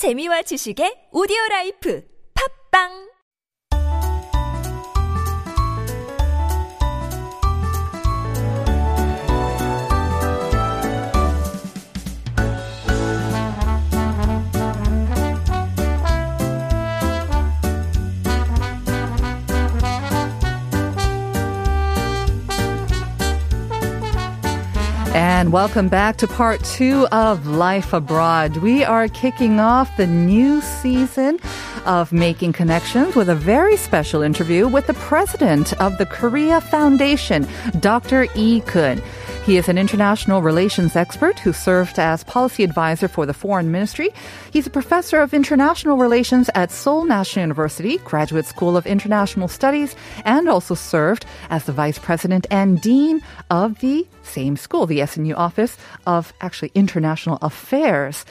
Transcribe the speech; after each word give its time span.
재미와 0.00 0.40
지식의 0.48 1.12
오디오 1.12 1.36
라이프. 1.50 2.00
팝빵 2.32 3.09
And 25.40 25.54
welcome 25.54 25.88
back 25.88 26.18
to 26.18 26.26
part 26.26 26.62
two 26.64 27.06
of 27.12 27.46
Life 27.46 27.94
Abroad. 27.94 28.58
We 28.58 28.84
are 28.84 29.08
kicking 29.08 29.58
off 29.58 29.96
the 29.96 30.06
new 30.06 30.60
season 30.60 31.40
of 31.86 32.12
Making 32.12 32.52
Connections 32.52 33.16
with 33.16 33.30
a 33.30 33.34
very 33.34 33.78
special 33.78 34.20
interview 34.20 34.68
with 34.68 34.86
the 34.86 34.92
president 34.92 35.72
of 35.80 35.96
the 35.96 36.04
Korea 36.04 36.60
Foundation, 36.60 37.48
Dr. 37.80 38.26
Lee 38.36 38.60
Geun. 38.60 39.02
He 39.44 39.56
is 39.56 39.70
an 39.70 39.78
international 39.78 40.42
relations 40.42 40.94
expert 40.94 41.38
who 41.38 41.54
served 41.54 41.98
as 41.98 42.22
policy 42.24 42.62
advisor 42.62 43.08
for 43.08 43.24
the 43.24 43.32
foreign 43.32 43.72
ministry. 43.72 44.10
He's 44.52 44.66
a 44.66 44.70
professor 44.70 45.22
of 45.22 45.32
international 45.32 45.96
relations 45.96 46.50
at 46.54 46.70
Seoul 46.70 47.04
National 47.06 47.44
University, 47.44 47.96
Graduate 47.98 48.44
School 48.44 48.76
of 48.76 48.86
International 48.86 49.48
Studies, 49.48 49.96
and 50.26 50.46
also 50.46 50.74
served 50.74 51.24
as 51.48 51.64
the 51.64 51.72
vice 51.72 51.98
president 51.98 52.46
and 52.50 52.80
dean 52.82 53.22
of 53.50 53.80
the 53.80 54.06
same 54.22 54.56
school, 54.56 54.84
the 54.86 55.00
SNU 55.00 55.34
office 55.36 55.78
of 56.06 56.34
actually 56.42 56.70
international 56.74 57.38
affairs. 57.40 58.26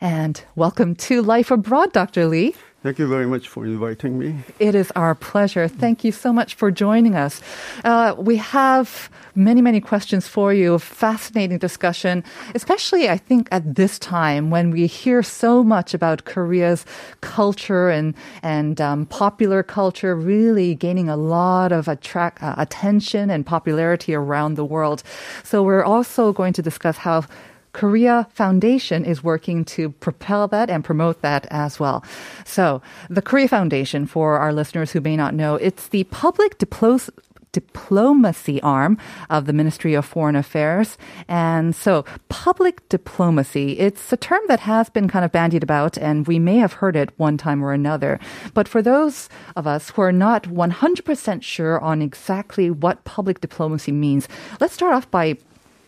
And 0.00 0.42
welcome 0.56 0.96
to 0.96 1.20
Life 1.20 1.50
Abroad, 1.50 1.92
Dr. 1.92 2.26
Lee. 2.26 2.54
Thank 2.86 3.00
you 3.00 3.08
very 3.08 3.26
much 3.26 3.48
for 3.48 3.66
inviting 3.66 4.16
me. 4.16 4.44
It 4.60 4.76
is 4.76 4.92
our 4.94 5.16
pleasure. 5.16 5.66
Thank 5.66 6.04
you 6.04 6.12
so 6.12 6.32
much 6.32 6.54
for 6.54 6.70
joining 6.70 7.16
us. 7.16 7.42
Uh, 7.82 8.14
we 8.16 8.36
have 8.36 9.10
many, 9.34 9.60
many 9.60 9.80
questions 9.80 10.28
for 10.28 10.54
you. 10.54 10.78
Fascinating 10.78 11.58
discussion, 11.58 12.22
especially 12.54 13.08
I 13.08 13.16
think 13.16 13.48
at 13.50 13.74
this 13.74 13.98
time 13.98 14.50
when 14.50 14.70
we 14.70 14.86
hear 14.86 15.24
so 15.24 15.64
much 15.64 15.94
about 15.94 16.26
Korea's 16.26 16.86
culture 17.22 17.88
and 17.88 18.14
and 18.44 18.80
um, 18.80 19.06
popular 19.06 19.64
culture 19.64 20.14
really 20.14 20.76
gaining 20.76 21.08
a 21.08 21.16
lot 21.16 21.72
of 21.72 21.88
attract 21.88 22.40
uh, 22.40 22.54
attention 22.56 23.30
and 23.30 23.44
popularity 23.44 24.14
around 24.14 24.54
the 24.54 24.64
world. 24.64 25.02
So 25.42 25.64
we're 25.64 25.82
also 25.82 26.32
going 26.32 26.52
to 26.52 26.62
discuss 26.62 26.98
how 26.98 27.24
Korea 27.76 28.26
Foundation 28.32 29.04
is 29.04 29.22
working 29.22 29.62
to 29.76 29.90
propel 29.90 30.48
that 30.48 30.70
and 30.70 30.82
promote 30.82 31.20
that 31.20 31.46
as 31.50 31.78
well. 31.78 32.02
So, 32.46 32.80
the 33.10 33.20
Korea 33.20 33.48
Foundation, 33.48 34.06
for 34.06 34.38
our 34.38 34.50
listeners 34.50 34.92
who 34.92 35.02
may 35.02 35.14
not 35.14 35.34
know, 35.34 35.56
it's 35.56 35.88
the 35.88 36.04
public 36.04 36.56
diplo- 36.56 37.10
diplomacy 37.52 38.62
arm 38.62 38.96
of 39.28 39.44
the 39.44 39.52
Ministry 39.52 39.92
of 39.92 40.06
Foreign 40.06 40.36
Affairs. 40.36 40.96
And 41.28 41.76
so, 41.76 42.06
public 42.30 42.88
diplomacy, 42.88 43.78
it's 43.78 44.10
a 44.10 44.16
term 44.16 44.40
that 44.48 44.60
has 44.60 44.88
been 44.88 45.06
kind 45.06 45.26
of 45.26 45.30
bandied 45.30 45.62
about, 45.62 45.98
and 45.98 46.26
we 46.26 46.38
may 46.38 46.56
have 46.56 46.80
heard 46.80 46.96
it 46.96 47.12
one 47.18 47.36
time 47.36 47.62
or 47.62 47.74
another. 47.74 48.18
But 48.54 48.68
for 48.68 48.80
those 48.80 49.28
of 49.54 49.66
us 49.66 49.90
who 49.90 50.00
are 50.00 50.12
not 50.12 50.44
100% 50.44 51.42
sure 51.42 51.78
on 51.82 52.00
exactly 52.00 52.70
what 52.70 53.04
public 53.04 53.42
diplomacy 53.42 53.92
means, 53.92 54.28
let's 54.60 54.72
start 54.72 54.94
off 54.94 55.10
by 55.10 55.36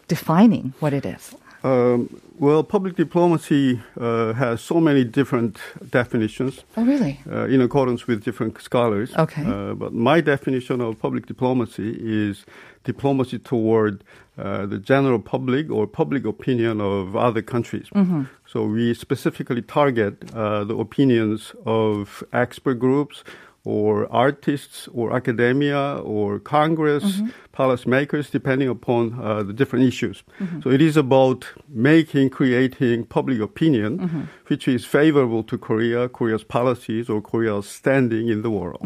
defining 0.07 0.75
what 0.81 0.93
it 0.93 1.07
is. 1.07 1.35
Um, 1.65 2.21
well, 2.39 2.63
public 2.63 2.95
diplomacy 2.95 3.81
uh, 4.01 4.33
has 4.35 4.61
so 4.61 4.81
many 4.81 5.05
different 5.05 5.59
definitions. 5.91 6.63
Oh, 6.77 6.85
really? 6.85 7.21
Uh, 7.29 7.47
in 7.47 7.61
accordance 7.61 8.07
with 8.07 8.23
different 8.23 8.61
scholars. 8.63 9.15
Okay. 9.17 9.45
Uh, 9.45 9.75
but 9.75 9.93
my 9.93 10.21
definition 10.21 10.81
of 10.81 10.99
public 10.99 11.27
diplomacy 11.27 11.97
is 12.01 12.47
diplomacy 12.85 13.39
toward 13.39 14.05
uh, 14.39 14.67
the 14.67 14.79
general 14.79 15.19
public 15.19 15.69
or 15.69 15.87
public 15.87 16.25
opinion 16.25 16.81
of 16.81 17.17
other 17.17 17.43
countries. 17.43 17.89
Mm-hmm. 17.95 18.23
So 18.47 18.65
we 18.67 18.95
specifically 18.95 19.63
target 19.63 20.15
uh, 20.33 20.63
the 20.65 20.77
opinions 20.77 21.55
of 21.67 22.23
expert 22.33 22.79
groups 22.79 23.25
or 23.69 23.91
artists 24.11 24.89
or 24.99 25.07
academia 25.21 25.83
or 26.15 26.39
Congress, 26.57 27.05
Mm-hmm. 27.05 27.29
policymakers, 27.59 28.31
depending 28.31 28.69
upon 28.69 29.03
uh, 29.21 29.43
the 29.49 29.53
different 29.53 29.85
issues. 29.93 30.23
So 30.63 30.71
it 30.71 30.81
is 30.81 30.97
about 30.97 31.41
making, 31.69 32.31
creating 32.31 33.05
public 33.17 33.39
opinion 33.51 33.99
Mm-hmm. 33.99 34.23
which 34.51 34.65
is 34.69 34.85
favorable 34.99 35.43
to 35.51 35.59
Korea, 35.59 36.09
Korea's 36.09 36.45
policies, 36.45 37.05
or 37.13 37.21
Korea's 37.21 37.67
standing 37.81 38.29
in 38.35 38.41
the 38.43 38.51
world. 38.59 38.81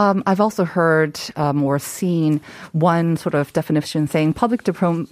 Um, 0.00 0.16
I've 0.28 0.40
also 0.46 0.64
heard 0.64 1.14
um, 1.36 1.62
or 1.68 1.78
seen 1.78 2.40
one 2.72 3.16
sort 3.16 3.34
of 3.34 3.52
definition 3.52 4.06
saying 4.08 4.34
public 4.34 4.64
diplom- 4.64 5.08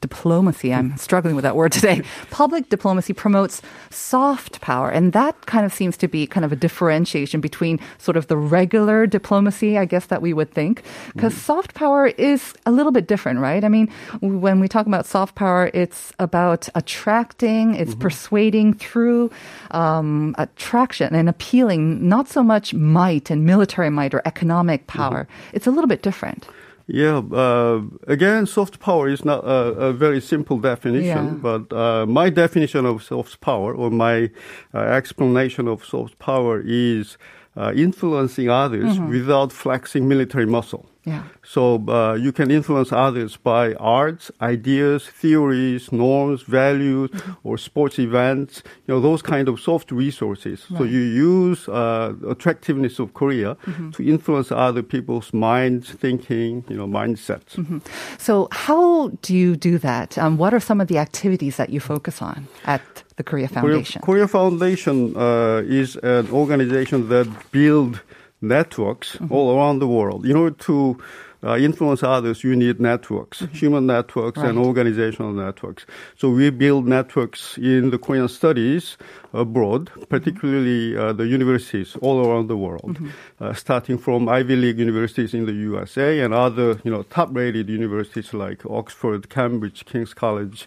diplomacy. 0.00 0.72
I'm 0.72 0.96
struggling 0.96 1.34
with 1.34 1.42
that 1.44 1.56
word 1.56 1.72
today. 1.72 2.02
Public 2.30 2.68
diplomacy 2.68 3.12
promotes 3.12 3.62
soft 3.90 4.60
power, 4.60 4.90
and 4.90 5.12
that 5.12 5.46
kind 5.46 5.64
of 5.64 5.72
seems 5.72 5.96
to 5.98 6.08
be 6.08 6.26
kind 6.26 6.44
of 6.44 6.52
a 6.52 6.56
differentiation 6.56 7.40
between 7.40 7.78
sort 7.98 8.16
of 8.16 8.26
the 8.26 8.36
regular 8.36 9.06
diplomacy, 9.06 9.78
I 9.78 9.84
guess 9.84 10.06
that 10.06 10.22
we 10.22 10.32
would 10.32 10.50
think, 10.52 10.82
because 11.14 11.32
mm-hmm. 11.32 11.42
soft 11.42 11.74
power 11.74 12.06
is 12.06 12.54
a 12.66 12.72
little 12.72 12.92
bit 12.92 13.06
different, 13.06 13.40
right? 13.40 13.64
I 13.64 13.68
mean, 13.68 13.90
when 14.20 14.60
we 14.60 14.68
talk 14.68 14.86
about 14.86 15.06
soft 15.06 15.34
power, 15.34 15.70
it's 15.74 16.12
about 16.18 16.68
attracting, 16.74 17.74
it's 17.74 17.92
mm-hmm. 17.92 18.00
persuading 18.00 18.74
through 18.74 19.30
um, 19.70 20.34
attraction 20.38 21.14
and 21.14 21.28
appealing, 21.28 22.08
not 22.08 22.28
so 22.28 22.42
much 22.42 22.74
might 22.74 23.30
and 23.30 23.44
military 23.44 23.90
might 23.90 24.14
or 24.14 24.22
economic 24.24 24.86
power. 24.86 25.24
Mm-hmm. 25.24 25.56
It's 25.56 25.66
a 25.66 25.70
little 25.70 25.88
bit 25.88 26.02
different. 26.02 26.46
Yeah, 26.94 27.22
uh, 27.32 27.80
again, 28.06 28.44
soft 28.46 28.78
power 28.78 29.08
is 29.08 29.24
not 29.24 29.42
a, 29.44 29.88
a 29.88 29.92
very 29.94 30.20
simple 30.20 30.58
definition, 30.58 31.24
Yeah. 31.26 31.40
but 31.48 31.72
uh, 31.72 32.04
my 32.04 32.28
definition 32.28 32.84
of 32.84 33.02
soft 33.02 33.40
power 33.40 33.74
or 33.74 33.90
my 33.90 34.30
uh, 34.74 34.78
explanation 34.98 35.68
of 35.68 35.84
soft 35.86 36.18
power 36.18 36.60
is 36.62 37.16
uh, 37.56 37.72
influencing 37.74 38.48
others 38.48 38.98
without 38.98 39.52
flexing 39.52 40.08
military 40.08 40.46
muscle. 40.46 40.86
Yeah. 41.04 41.24
So 41.42 41.84
uh, 41.88 42.14
you 42.14 42.30
can 42.30 42.52
influence 42.52 42.92
others 42.92 43.36
by 43.36 43.74
arts, 43.74 44.30
ideas, 44.40 45.08
theories, 45.08 45.90
norms, 45.90 46.42
values, 46.42 47.10
or 47.42 47.58
sports 47.58 47.98
events. 47.98 48.62
You 48.86 48.94
know 48.94 49.00
those 49.00 49.20
kind 49.20 49.48
of 49.48 49.58
soft 49.58 49.90
resources. 49.90 50.64
So 50.78 50.84
you 50.84 51.00
use 51.00 51.68
uh, 51.68 52.14
attractiveness 52.28 53.00
of 53.00 53.14
Korea 53.14 53.56
to 53.94 54.08
influence 54.08 54.52
other 54.52 54.82
people's 54.82 55.32
minds, 55.32 55.90
thinking, 55.90 56.64
you 56.68 56.76
know, 56.76 56.86
mindsets. 56.86 57.82
So, 58.18 58.46
how 58.52 59.08
do 59.22 59.34
you 59.34 59.56
do 59.56 59.78
that? 59.78 60.16
Um, 60.18 60.36
what 60.38 60.54
are 60.54 60.60
some 60.60 60.80
of 60.80 60.86
the 60.86 60.98
activities 60.98 61.56
that 61.56 61.70
you 61.70 61.80
focus 61.80 62.22
on 62.22 62.46
at 62.64 63.01
the 63.16 63.24
Korea 63.24 63.48
Korea, 63.48 63.62
Foundation? 63.62 64.02
Korea 64.02 64.28
Foundation 64.28 65.16
uh, 65.16 65.62
is 65.64 65.96
an 65.96 66.30
organization 66.30 67.08
that 67.08 67.28
build 67.50 68.00
networks 68.40 69.16
all 69.30 69.56
around 69.56 69.78
the 69.78 69.88
world. 69.88 70.26
In 70.26 70.36
order 70.36 70.56
to 70.56 70.98
uh, 71.44 71.56
influence 71.56 72.02
others, 72.02 72.44
you 72.44 72.54
need 72.54 72.80
networks, 72.80 73.40
human 73.52 73.86
networks 73.86 74.38
and 74.38 74.58
organizational 74.58 75.32
networks. 75.32 75.86
So 76.16 76.30
we 76.30 76.50
build 76.50 76.86
networks 76.86 77.58
in 77.58 77.90
the 77.90 77.98
Korean 77.98 78.28
studies 78.28 78.96
abroad, 79.32 79.90
particularly 80.08 80.96
uh, 80.96 81.12
the 81.12 81.26
universities 81.26 81.96
all 82.00 82.26
around 82.26 82.48
the 82.48 82.56
world, 82.56 82.98
uh, 83.40 83.54
starting 83.54 83.98
from 83.98 84.28
Ivy 84.28 84.56
League 84.56 84.78
universities 84.78 85.34
in 85.34 85.46
the 85.46 85.52
USA 85.52 86.20
and 86.20 86.32
other, 86.32 86.80
you 86.84 86.90
know, 86.90 87.02
top-rated 87.04 87.68
universities 87.68 88.32
like 88.34 88.64
Oxford, 88.66 89.28
Cambridge, 89.28 89.84
King's 89.84 90.14
College, 90.14 90.66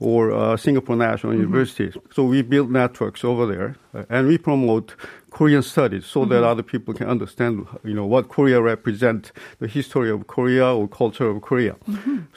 or 0.00 0.32
uh, 0.32 0.56
Singapore 0.56 0.96
National 0.96 1.34
University. 1.34 1.92
So 2.12 2.24
we 2.24 2.42
build 2.42 2.70
networks 2.70 3.24
over 3.24 3.46
there, 3.46 3.76
uh, 3.94 4.04
and 4.08 4.26
we 4.26 4.38
promote 4.38 4.94
Korean 5.34 5.62
studies 5.62 6.04
so 6.06 6.24
that 6.30 6.42
other 6.52 6.62
people 6.62 6.94
can 6.94 7.08
understand, 7.08 7.66
you 7.82 7.94
know, 7.98 8.06
what 8.06 8.28
Korea 8.28 8.58
represents, 8.62 9.32
the 9.58 9.66
history 9.66 10.10
of 10.10 10.18
Korea 10.26 10.66
or 10.78 10.86
culture 10.88 11.28
of 11.32 11.42
Korea. 11.42 11.74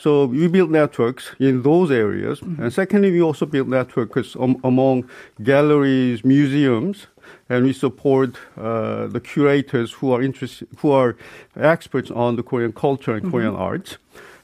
So 0.03 0.25
we 0.25 0.47
build 0.47 0.71
networks 0.71 1.23
in 1.39 1.61
those 1.61 1.91
areas, 1.91 2.41
and 2.41 2.73
secondly, 2.73 3.11
we 3.11 3.21
also 3.21 3.45
build 3.45 3.67
networks 3.69 4.35
um, 4.35 4.59
among 4.63 4.95
galleries, 5.43 6.25
museums. 6.25 7.07
And 7.49 7.65
we 7.65 7.73
support 7.73 8.31
uh, 8.57 9.07
the 9.15 9.19
curators 9.19 9.89
who 9.97 10.07
are 10.13 10.21
interested, 10.21 10.67
who 10.79 10.91
are 10.91 11.15
experts 11.55 12.09
on 12.11 12.35
the 12.37 12.43
Korean 12.43 12.73
culture 12.73 13.13
and 13.17 13.31
Korean 13.31 13.55
arts. 13.55 13.97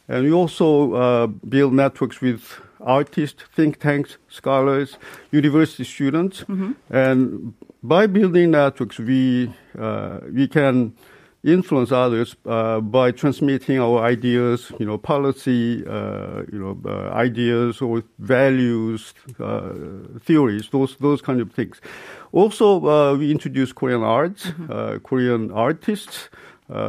And 0.08 0.20
we 0.26 0.32
also 0.42 0.94
uh, 0.94 1.28
build 1.28 1.74
networks 1.74 2.22
with 2.22 2.42
artists, 2.84 3.44
think 3.56 3.80
tanks, 3.80 4.18
scholars, 4.30 4.98
university 5.32 5.84
students. 5.84 6.44
And 6.90 7.54
by 7.82 8.08
building 8.08 8.52
networks, 8.52 9.00
we, 9.00 9.54
uh, 9.78 10.20
we 10.32 10.48
can 10.48 10.94
influence 11.44 11.92
others 11.92 12.36
uh, 12.46 12.80
by 12.80 13.12
transmitting 13.12 13.80
our 13.80 14.04
ideas, 14.04 14.72
you 14.80 14.86
know, 14.86 14.98
policy, 14.98 15.86
uh, 15.86 16.44
you 16.52 16.60
know, 16.60 16.80
uh, 16.86 17.10
ideas 17.14 17.82
or 17.82 18.04
values, 18.20 19.14
uh, 19.40 19.74
theories, 20.22 20.70
those 20.70 20.96
those 20.98 21.22
kind 21.22 21.42
of 21.42 21.52
things. 21.52 21.82
Also, 22.32 22.86
uh, 22.88 23.16
we 23.18 23.30
introduce 23.30 23.74
Korean 23.74 24.04
arts, 24.04 24.48
uh, 24.70 25.00
Korean 25.04 25.52
artists. 25.52 26.30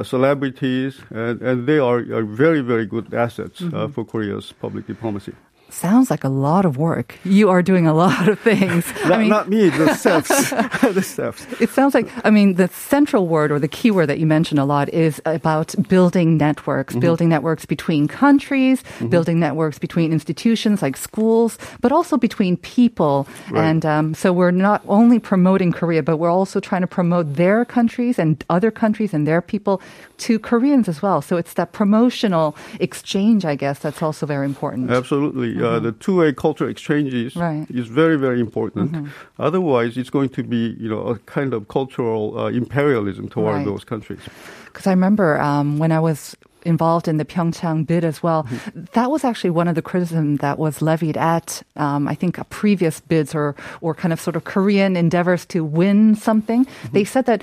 celebrities 0.03 1.03
and, 1.11 1.43
and 1.43 1.67
they 1.67 1.79
are, 1.79 2.01
are 2.17 2.25
very 2.25 2.63
very 2.63 2.87
good 2.87 3.13
assets 3.13 3.61
mm-hmm. 3.61 3.93
for 3.93 4.05
Korea's 4.05 4.53
public 4.61 4.87
diplomacy 4.87 5.35
sounds 5.75 6.11
like 6.11 6.25
a 6.25 6.29
lot 6.29 6.65
of 6.65 6.77
work. 6.77 7.19
You 7.25 7.51
are 7.51 7.63
doing 7.63 7.87
a 7.87 7.95
lot 7.95 8.29
of 8.29 8.39
things. 8.41 8.87
not, 9.05 9.13
I 9.13 9.19
mean, 9.19 9.29
not 9.29 9.49
me, 9.49 9.69
the 9.69 9.95
steps. 10.03 10.29
the 10.95 11.03
steps. 11.03 11.47
It 11.61 11.71
sounds 11.71 11.95
like, 11.95 12.09
I 12.25 12.31
mean, 12.31 12.55
the 12.55 12.69
central 12.69 13.27
word 13.27 13.51
or 13.51 13.59
the 13.59 13.69
key 13.69 13.91
word 13.91 14.07
that 14.07 14.19
you 14.19 14.27
mention 14.27 14.59
a 14.59 14.65
lot 14.65 14.89
is 14.89 15.21
about 15.25 15.75
building 15.89 16.37
networks, 16.37 16.95
mm-hmm. 16.95 17.01
building 17.01 17.29
networks 17.29 17.67
between 17.67 18.09
countries, 18.09 18.83
mm-hmm. 18.83 19.09
building 19.09 19.41
networks 19.41 19.79
between 19.79 20.13
institutions 20.13 20.83
like 20.83 20.97
schools, 20.97 21.59
but 21.81 21.93
also 21.93 22.17
between 22.17 22.57
people. 22.57 23.27
Right. 23.51 23.65
And 23.65 23.85
um, 23.85 24.15
so 24.15 24.33
we're 24.33 24.51
not 24.51 24.83
only 24.89 25.19
promoting 25.19 25.73
Korea, 25.73 26.03
but 26.03 26.19
we're 26.19 26.31
also 26.31 26.61
trying 26.61 26.83
to 26.83 26.87
promote 26.87 27.35
their 27.35 27.65
countries 27.65 28.19
and 28.19 28.43
other 28.49 28.71
countries 28.71 29.13
and 29.13 29.27
their 29.27 29.43
people 29.43 29.83
to 30.19 30.39
Koreans 30.39 30.89
as 30.89 31.03
well. 31.03 31.21
So 31.21 31.37
it's 31.37 31.55
that 31.55 31.73
promotional 31.73 32.57
exchange, 32.81 33.45
I 33.45 33.57
guess, 33.57 33.81
that's 33.81 34.03
also 34.03 34.27
very 34.27 34.47
important. 34.47 34.91
Absolutely. 34.91 35.64
Uh, 35.65 35.77
mm-hmm. 35.77 35.85
the 35.87 35.93
two-way 35.93 36.33
cultural 36.33 36.71
exchanges 36.71 37.35
right. 37.37 37.67
is 37.71 37.87
very, 37.89 38.17
very 38.17 38.41
important. 38.41 38.93
Mm-hmm. 38.93 39.09
Otherwise, 39.39 39.97
it's 39.97 40.11
going 40.11 40.29
to 40.31 40.43
be, 40.43 40.77
you 40.79 40.89
know, 40.89 41.01
a 41.01 41.19
kind 41.21 41.55
of 41.55 41.69
cultural 41.69 42.39
uh, 42.39 42.49
imperialism 42.49 43.29
toward 43.29 43.57
right. 43.57 43.65
those 43.65 43.85
countries. 43.85 44.21
Because 44.67 44.87
I 44.87 44.91
remember 44.91 45.41
um, 45.41 45.79
when 45.79 45.93
I 45.93 46.01
was 46.01 46.37
involved 46.65 47.09
in 47.09 47.19
the 47.19 47.25
Pyeongchang 47.25 47.87
bid 47.87 48.05
as 48.05 48.23
well. 48.23 48.45
Mm-hmm. 48.45 48.85
That 48.93 49.11
was 49.11 49.25
actually 49.25 49.51
one 49.51 49.69
of 49.69 49.75
the 49.75 49.83
criticism 49.83 50.37
that 50.37 50.59
was 50.59 50.81
levied 50.81 51.17
at, 51.17 51.63
um, 51.77 52.09
I 52.09 52.15
think, 52.15 52.39
previous 52.49 53.01
bids 53.01 53.35
or 53.35 53.55
or 53.81 53.95
kind 53.95 54.13
of 54.13 54.21
sort 54.21 54.37
of 54.37 54.45
Korean 54.45 54.97
endeavors 54.97 55.45
to 55.47 55.65
win 55.65 56.15
something. 56.15 56.65
Mm-hmm. 56.65 56.93
They 56.93 57.05
said 57.05 57.27
that 57.27 57.43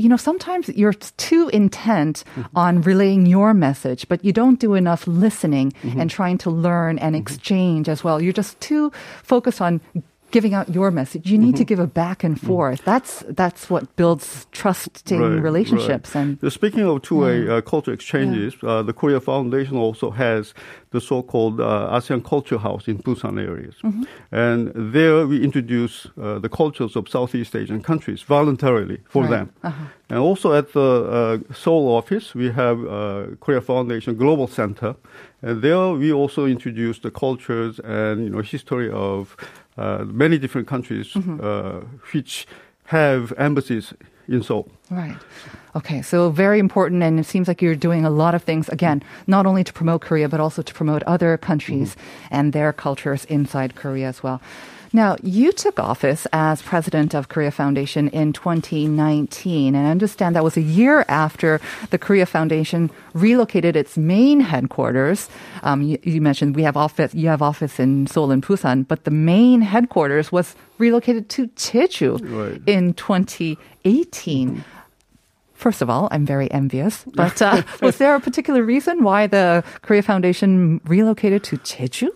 you 0.00 0.08
know, 0.08 0.16
sometimes 0.16 0.68
you're 0.70 0.94
too 0.94 1.50
intent 1.52 2.24
mm-hmm. 2.34 2.56
on 2.56 2.80
relaying 2.82 3.26
your 3.26 3.52
message, 3.52 4.08
but 4.08 4.24
you 4.24 4.32
don't 4.32 4.58
do 4.58 4.74
enough 4.74 5.06
listening 5.06 5.72
mm-hmm. 5.72 6.00
and 6.00 6.10
trying 6.10 6.38
to 6.38 6.50
learn 6.50 6.98
and 6.98 7.14
mm-hmm. 7.14 7.20
exchange 7.20 7.88
as 7.88 8.02
well. 8.02 8.20
You're 8.20 8.32
just 8.32 8.58
too 8.60 8.90
focused 9.22 9.60
on 9.60 9.80
giving 10.30 10.54
out 10.54 10.68
your 10.68 10.90
message. 10.90 11.30
You 11.30 11.38
need 11.38 11.54
mm-hmm. 11.54 11.56
to 11.56 11.64
give 11.64 11.78
a 11.78 11.86
back 11.86 12.24
and 12.24 12.36
mm-hmm. 12.36 12.46
forth. 12.46 12.84
That's 12.84 13.24
that's 13.28 13.68
what 13.70 13.94
builds 13.96 14.46
trusting 14.52 15.20
right, 15.20 15.42
relationships. 15.42 16.14
Right. 16.14 16.38
And 16.42 16.52
speaking 16.52 16.84
of 16.84 17.02
two-way 17.02 17.44
yeah. 17.44 17.54
uh, 17.54 17.60
culture 17.60 17.92
exchanges, 17.92 18.54
yeah. 18.62 18.68
uh, 18.68 18.82
the 18.82 18.92
Korea 18.92 19.20
Foundation 19.20 19.76
also 19.76 20.10
has 20.10 20.54
the 20.90 21.00
so-called 21.00 21.60
uh, 21.60 21.88
ASEAN 21.92 22.24
Culture 22.24 22.58
House 22.58 22.88
in 22.88 22.98
Busan 22.98 23.38
areas, 23.38 23.76
mm-hmm. 23.84 24.02
and 24.32 24.72
there 24.74 25.26
we 25.26 25.42
introduce 25.42 26.06
uh, 26.20 26.38
the 26.38 26.48
cultures 26.48 26.96
of 26.96 27.08
Southeast 27.08 27.54
Asian 27.54 27.80
countries 27.80 28.22
voluntarily 28.22 28.98
for 29.08 29.22
right. 29.22 29.30
them. 29.30 29.52
Uh-huh. 29.62 29.84
And 30.08 30.18
also 30.18 30.52
at 30.52 30.72
the 30.72 31.40
uh, 31.50 31.54
Seoul 31.54 31.86
office, 31.86 32.34
we 32.34 32.50
have 32.50 32.84
uh, 32.84 33.26
Korea 33.38 33.60
Foundation 33.60 34.16
Global 34.16 34.48
Center, 34.48 34.96
and 35.42 35.62
there 35.62 35.90
we 35.92 36.12
also 36.12 36.46
introduce 36.46 36.98
the 36.98 37.12
cultures 37.12 37.78
and 37.84 38.24
you 38.24 38.30
know 38.30 38.42
history 38.42 38.90
of 38.90 39.36
uh, 39.80 40.04
many 40.04 40.38
different 40.38 40.68
countries 40.68 41.08
mm-hmm. 41.14 41.40
uh, 41.42 41.80
which 42.12 42.46
have 42.84 43.32
embassies 43.38 43.94
in 44.28 44.42
Seoul. 44.42 44.68
Right. 44.90 45.16
Okay, 45.74 46.02
so 46.02 46.30
very 46.30 46.58
important, 46.58 47.02
and 47.02 47.18
it 47.18 47.26
seems 47.26 47.48
like 47.48 47.62
you're 47.62 47.74
doing 47.88 48.04
a 48.04 48.10
lot 48.10 48.34
of 48.34 48.42
things, 48.42 48.68
again, 48.68 49.02
not 49.26 49.46
only 49.46 49.64
to 49.64 49.72
promote 49.72 50.00
Korea, 50.02 50.28
but 50.28 50.40
also 50.40 50.62
to 50.62 50.74
promote 50.74 51.02
other 51.04 51.36
countries 51.36 51.90
mm-hmm. 51.94 52.34
and 52.36 52.52
their 52.52 52.72
cultures 52.72 53.24
inside 53.26 53.74
Korea 53.74 54.08
as 54.08 54.22
well. 54.22 54.40
Now, 54.92 55.16
you 55.22 55.52
took 55.52 55.78
office 55.78 56.26
as 56.32 56.62
president 56.62 57.14
of 57.14 57.28
Korea 57.28 57.52
Foundation 57.52 58.08
in 58.08 58.32
2019, 58.32 59.76
and 59.76 59.86
I 59.86 59.90
understand 59.90 60.34
that 60.34 60.42
was 60.42 60.56
a 60.56 60.62
year 60.62 61.04
after 61.06 61.60
the 61.90 61.98
Korea 61.98 62.26
Foundation 62.26 62.90
relocated 63.14 63.76
its 63.76 63.96
main 63.96 64.40
headquarters. 64.40 65.28
Um, 65.62 65.82
you, 65.82 65.98
you, 66.02 66.20
mentioned 66.20 66.56
we 66.56 66.64
have 66.64 66.76
office, 66.76 67.14
you 67.14 67.28
have 67.28 67.40
office 67.40 67.78
in 67.78 68.08
Seoul 68.08 68.32
and 68.32 68.42
Busan, 68.42 68.86
but 68.86 69.04
the 69.04 69.12
main 69.12 69.62
headquarters 69.62 70.32
was 70.32 70.56
relocated 70.78 71.28
to 71.30 71.46
Jeju 71.48 72.18
right. 72.22 72.60
in 72.66 72.94
2018. 72.94 74.64
First 75.54 75.82
of 75.82 75.90
all, 75.90 76.08
I'm 76.10 76.26
very 76.26 76.50
envious. 76.50 77.04
But 77.14 77.40
uh, 77.48 77.62
was 77.80 77.98
there 77.98 78.16
a 78.16 78.20
particular 78.20 78.64
reason 78.64 79.04
why 79.04 79.28
the 79.28 79.62
Korea 79.82 80.02
Foundation 80.02 80.80
relocated 80.84 81.44
to 81.44 81.58
Jeju? 81.58 82.08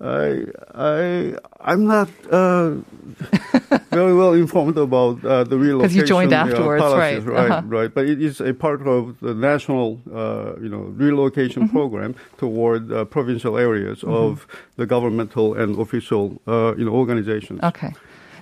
I 0.00 0.44
I 0.74 1.34
I'm 1.60 1.86
not 1.86 2.08
uh, 2.30 2.70
very 3.90 4.14
well 4.14 4.32
informed 4.34 4.76
about 4.76 5.24
uh, 5.24 5.44
the 5.44 5.56
relocation. 5.56 5.78
Because 5.78 5.96
you 5.96 6.04
joined 6.04 6.32
afterwards, 6.32 6.82
uh, 6.82 6.96
right? 6.96 7.22
Right, 7.22 7.50
uh-huh. 7.50 7.62
right. 7.66 7.94
But 7.94 8.06
it 8.06 8.20
is 8.20 8.40
a 8.40 8.52
part 8.52 8.86
of 8.86 9.18
the 9.20 9.34
national, 9.34 10.00
uh, 10.12 10.54
you 10.60 10.68
know, 10.68 10.92
relocation 10.96 11.64
mm-hmm. 11.64 11.76
program 11.76 12.14
toward 12.38 12.92
uh, 12.92 13.04
provincial 13.04 13.56
areas 13.56 14.00
mm-hmm. 14.00 14.12
of 14.12 14.46
the 14.76 14.86
governmental 14.86 15.54
and 15.54 15.78
official, 15.78 16.40
uh, 16.46 16.74
you 16.76 16.84
know, 16.84 16.92
organizations. 16.92 17.62
Okay. 17.62 17.92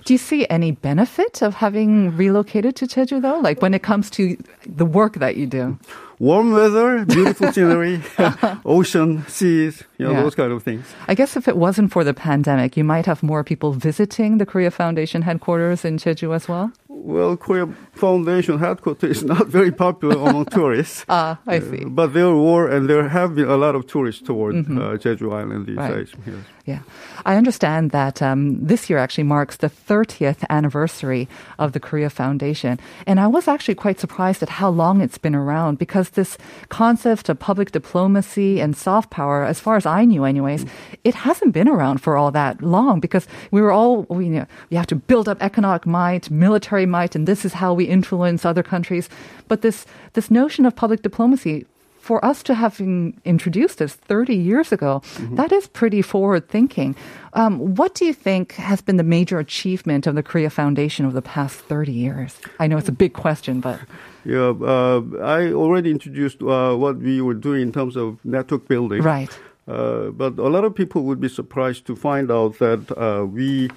Do 0.05 0.13
you 0.13 0.17
see 0.17 0.45
any 0.49 0.71
benefit 0.71 1.41
of 1.41 1.55
having 1.55 2.17
relocated 2.17 2.75
to 2.77 2.87
Jeju 2.87 3.21
though? 3.21 3.39
Like 3.39 3.61
when 3.61 3.73
it 3.73 3.83
comes 3.83 4.09
to 4.11 4.37
the 4.65 4.85
work 4.85 5.15
that 5.15 5.37
you 5.37 5.47
do? 5.47 5.77
Warm 6.23 6.53
weather, 6.53 7.03
beautiful 7.05 7.51
scenery, 7.53 8.01
ocean, 8.65 9.25
seas, 9.27 9.83
you 9.97 10.05
know, 10.05 10.13
yeah. 10.13 10.21
those 10.21 10.35
kind 10.35 10.53
of 10.53 10.63
things. 10.63 10.85
I 11.09 11.15
guess 11.15 11.35
if 11.35 11.49
it 11.49 11.57
wasn't 11.57 11.91
for 11.91 12.05
the 12.05 12.13
pandemic, 12.13 12.77
you 12.77 12.85
might 12.85 13.05
have 13.05 13.21
more 13.21 13.43
people 13.43 13.73
visiting 13.73 14.37
the 14.37 14.45
Korea 14.45 14.71
Foundation 14.71 15.23
headquarters 15.23 15.83
in 15.83 15.97
Jeju 15.97 16.33
as 16.33 16.47
well? 16.47 16.71
Well, 17.03 17.35
Korea 17.35 17.67
Foundation 17.91 18.59
headquarters 18.59 19.17
is 19.17 19.23
not 19.25 19.47
very 19.47 19.73
popular 19.73 20.15
among 20.15 20.45
tourists. 20.55 21.03
Ah, 21.09 21.37
I 21.45 21.59
see. 21.59 21.83
Uh, 21.83 21.89
but 21.89 22.13
there 22.13 22.31
were 22.33 22.69
and 22.69 22.89
there 22.89 23.09
have 23.09 23.35
been 23.35 23.49
a 23.49 23.57
lot 23.57 23.75
of 23.75 23.87
tourists 23.87 24.21
toward 24.21 24.55
mm-hmm. 24.55 24.77
uh, 24.77 24.95
Jeju 24.95 25.33
Island 25.33 25.67
these 25.67 25.75
right. 25.75 25.95
days. 25.95 26.13
Yes. 26.25 26.35
Yeah. 26.65 26.79
I 27.25 27.35
understand 27.35 27.91
that 27.91 28.21
um, 28.21 28.65
this 28.65 28.89
year 28.89 28.97
actually 28.97 29.25
marks 29.25 29.57
the 29.57 29.69
30th 29.69 30.45
anniversary 30.49 31.27
of 31.59 31.73
the 31.73 31.79
Korea 31.79 32.09
Foundation. 32.09 32.79
And 33.05 33.19
I 33.19 33.27
was 33.27 33.49
actually 33.49 33.75
quite 33.75 33.99
surprised 33.99 34.41
at 34.41 34.47
how 34.47 34.69
long 34.69 35.01
it's 35.01 35.17
been 35.17 35.35
around 35.35 35.77
because 35.77 36.11
this 36.11 36.37
concept 36.69 37.27
of 37.27 37.37
public 37.37 37.71
diplomacy 37.71 38.61
and 38.61 38.77
soft 38.77 39.09
power, 39.09 39.43
as 39.43 39.59
far 39.59 39.75
as 39.75 39.85
I 39.85 40.05
knew 40.05 40.23
anyways, 40.23 40.65
it 41.03 41.15
hasn't 41.15 41.51
been 41.51 41.67
around 41.67 41.99
for 41.99 42.15
all 42.15 42.31
that 42.31 42.61
long 42.61 43.01
because 43.01 43.27
we 43.51 43.61
were 43.61 43.71
all, 43.73 44.03
we, 44.03 44.27
you 44.27 44.31
know, 44.31 44.47
we 44.69 44.77
have 44.77 44.87
to 44.87 44.95
build 44.95 45.27
up 45.27 45.43
economic 45.43 45.85
might, 45.85 46.31
military 46.31 46.85
might, 46.85 46.92
and 47.15 47.27
this 47.27 47.45
is 47.45 47.53
how 47.53 47.73
we 47.73 47.85
influence 47.85 48.45
other 48.45 48.63
countries. 48.63 49.09
But 49.47 49.61
this, 49.61 49.85
this 50.13 50.29
notion 50.29 50.65
of 50.65 50.75
public 50.75 51.01
diplomacy 51.01 51.65
for 52.03 52.23
us 52.23 52.43
to 52.43 52.53
have 52.53 52.81
introduced 53.23 53.77
this 53.77 53.93
30 53.93 54.35
years 54.35 54.73
ago, 54.73 55.01
mm-hmm. 55.15 55.35
that 55.35 55.53
is 55.53 55.67
pretty 55.67 56.01
forward 56.01 56.49
thinking. 56.49 56.95
Um, 57.31 57.75
what 57.75 57.95
do 57.95 58.03
you 58.03 58.13
think 58.13 58.53
has 58.53 58.81
been 58.81 58.97
the 58.97 59.03
major 59.03 59.39
achievement 59.39 60.05
of 60.05 60.15
the 60.15 60.23
Korea 60.23 60.49
Foundation 60.49 61.05
over 61.05 61.15
the 61.15 61.21
past 61.21 61.55
30 61.61 61.93
years? 61.93 62.37
I 62.59 62.67
know 62.67 62.77
it's 62.77 62.89
a 62.89 62.99
big 63.05 63.13
question, 63.13 63.61
but. 63.61 63.79
Yeah, 64.25 64.53
uh, 64.61 65.01
I 65.21 65.51
already 65.51 65.91
introduced 65.91 66.41
uh, 66.41 66.75
what 66.75 66.95
we 66.97 67.19
were 67.19 67.33
doing 67.33 67.61
in 67.61 67.71
terms 67.73 67.97
of 67.97 68.23
network 68.23 68.69
building. 68.69 69.01
Right. 69.01 69.29
Uh, 69.67 70.11
but 70.11 70.39
a 70.39 70.47
lot 70.47 70.63
of 70.63 70.73
people 70.73 71.03
would 71.03 71.19
be 71.19 71.27
surprised 71.27 71.85
to 71.87 71.95
find 71.97 72.31
out 72.31 72.57
that 72.59 72.89
uh, 72.97 73.25
we 73.25 73.69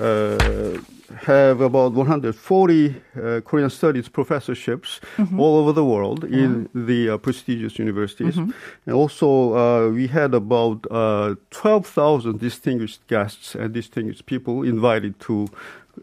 uh, 0.00 0.78
have 1.16 1.60
about 1.60 1.92
140 1.92 2.94
uh, 3.16 3.40
Korean 3.44 3.70
studies 3.70 4.08
professorships 4.08 5.00
mm-hmm. 5.16 5.40
all 5.40 5.56
over 5.56 5.72
the 5.72 5.84
world 5.84 6.24
in 6.24 6.68
the 6.74 7.10
uh, 7.10 7.18
prestigious 7.18 7.78
universities. 7.78 8.36
Mm-hmm. 8.36 8.50
And 8.86 8.94
also, 8.94 9.54
uh, 9.54 9.90
we 9.90 10.06
had 10.06 10.34
about 10.34 10.86
uh, 10.90 11.34
12,000 11.50 12.38
distinguished 12.38 13.06
guests 13.06 13.54
and 13.54 13.72
distinguished 13.72 14.26
people 14.26 14.62
invited 14.62 15.18
to 15.20 15.48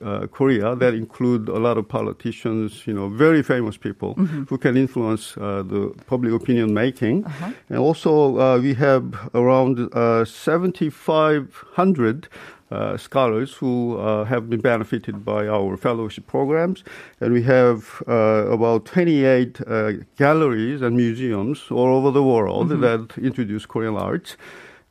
uh, 0.02 0.28
Korea 0.28 0.76
that 0.76 0.94
include 0.94 1.50
a 1.50 1.60
lot 1.60 1.78
of 1.78 1.88
politicians, 1.88 2.86
you 2.88 2.94
know, 2.94 3.10
very 3.10 3.44
famous 3.44 3.78
people 3.78 4.16
mm-hmm. 4.16 4.44
who 4.44 4.58
can 4.58 4.78
influence 4.78 5.36
uh, 5.38 5.64
the 5.64 5.94
public 6.08 6.34
opinion 6.34 6.74
making. 6.74 7.26
Uh-huh. 7.26 7.52
And 7.70 7.80
also, 7.80 8.40
uh, 8.40 8.58
we 8.60 8.74
have 8.76 9.30
around 9.34 9.90
7,500 10.28 12.28
uh, 12.72 12.98
scholars 12.98 13.54
who 13.54 13.98
uh, 13.98 14.26
have 14.26 14.50
been 14.50 14.60
benefited 14.60 15.24
by 15.24 15.48
our 15.48 15.78
fellowship 15.78 16.26
programs. 16.26 16.84
And 17.22 17.32
we 17.32 17.44
have 17.44 18.04
uh, 18.08 18.48
about 18.50 18.86
28 18.86 19.62
uh, 19.62 19.92
galleries 20.18 20.82
and 20.82 20.98
museums 20.98 21.66
all 21.70 21.96
over 21.96 22.12
the 22.12 22.24
world 22.24 22.70
mm-hmm. 22.70 22.82
that 22.82 23.18
introduce 23.18 23.66
Korean 23.66 23.96
arts. 23.96 24.36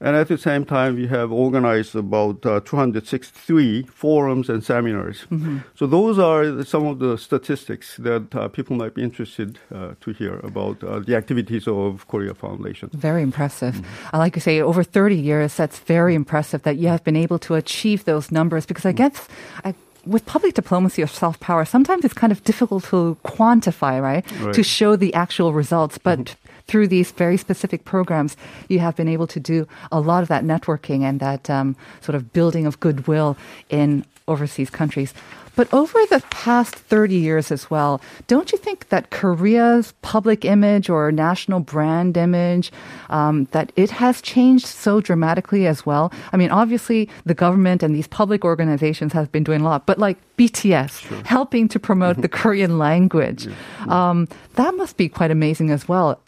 And 0.01 0.17
at 0.17 0.29
the 0.29 0.37
same 0.37 0.65
time, 0.65 0.97
we 0.97 1.07
have 1.07 1.33
organized 1.33 1.95
about 1.95 2.45
uh, 2.45 2.61
263 2.61 3.85
forums 3.85 4.49
and 4.51 4.63
seminars. 4.63 5.27
Mm-hmm. 5.31 5.59
So 5.75 5.87
those 5.87 6.19
are 6.19 6.65
some 6.65 6.87
of 6.87 6.99
the 6.99 7.17
statistics 7.17 7.97
that 7.99 8.35
uh, 8.35 8.49
people 8.49 8.77
might 8.77 8.95
be 8.95 9.03
interested 9.03 9.59
uh, 9.73 9.95
to 10.01 10.13
hear 10.13 10.41
about 10.41 10.83
uh, 10.83 10.99
the 10.99 11.15
activities 11.15 11.69
of 11.69 12.07
Korea 12.09 12.35
Foundation. 12.35 12.91
Very 12.93 13.23
impressive. 13.23 13.81
I 14.13 14.19
like 14.19 14.35
you 14.35 14.41
say, 14.41 14.61
over 14.61 14.83
30 14.83 15.17
years, 15.17 15.55
that's 15.55 15.79
very 15.79 16.15
impressive 16.15 16.63
that 16.65 16.77
you 16.77 16.89
have 16.89 17.05
been 17.05 17.17
able 17.17 17.39
to 17.41 17.55
achieve 17.55 18.05
those 18.05 18.33
numbers 18.33 18.67
because 18.67 18.85
I 18.85 18.93
guess 18.93 19.29
I, 19.65 19.75
with 20.07 20.27
public 20.27 20.55
diplomacy 20.55 21.03
or 21.03 21.07
soft 21.07 21.41
power, 21.41 21.65
sometimes 21.65 22.05
it's 22.05 22.15
kind 22.15 22.33
of 22.33 22.43
difficult 22.45 22.85
to 22.85 23.17
quantify, 23.25 24.03
right? 24.03 24.25
Right. 24.41 24.55
To 24.55 24.63
show 24.63 24.97
the 24.97 25.15
actual 25.15 25.53
results. 25.53 25.99
But 25.99 26.37
through 26.67 26.89
these 26.89 27.11
very 27.13 27.37
specific 27.37 27.85
programs, 27.85 28.37
you 28.69 28.79
have 28.79 28.97
been 28.97 29.09
able 29.09 29.27
to 29.29 29.41
do 29.41 29.69
a 29.93 30.01
lot 30.01 30.23
of 30.23 30.29
that 30.29 30.45
networking 30.45 31.03
and 31.03 31.21
that 31.21 31.51
um, 31.51 31.77
sort 32.01 32.17
of 32.17 32.33
building 32.33 32.67
of 32.67 32.81
goodwill 32.81 33.37
in 33.69 34.05
overseas 34.27 34.71
countries. 34.71 35.13
But 35.57 35.73
over 35.73 35.99
the 36.11 36.21
past 36.31 36.75
30 36.75 37.15
years 37.15 37.53
as 37.53 37.71
well, 37.71 38.01
don't 38.27 38.51
you 38.51 38.59
think 38.59 38.89
that 38.89 39.11
Korea's 39.11 39.95
public 40.03 40.45
image 40.45 40.89
or 40.89 41.13
national 41.13 41.61
brand 41.61 42.17
image, 42.17 42.73
um, 43.09 43.45
that 43.53 43.73
it 43.77 43.91
has 43.91 44.21
changed 44.21 44.67
so 44.67 45.01
dramatically 45.01 45.67
as 45.67 45.87
well? 45.87 46.13
I 46.33 46.37
mean, 46.37 46.51
obviously 46.51 47.09
the 47.25 47.35
government 47.35 47.83
and 47.83 47.95
these 47.95 48.09
public 48.09 48.45
organizations 48.45 49.13
have 49.13 49.31
been 49.31 49.45
doing 49.45 49.61
a 49.61 49.65
lot, 49.65 49.87
but 49.87 49.99
like 49.99 50.19
BTS, 50.37 51.25
helping 51.25 51.69
to 51.69 51.79
promote 51.79 52.21
the 52.21 52.29
Korean 52.41 52.79
language, 52.79 53.47
um, 53.89 54.27
that 54.57 54.75
must 54.75 54.97
be 54.97 55.09
quite 55.09 55.31
amazing 55.31 55.71
as 55.71 55.87
well. 55.87 56.21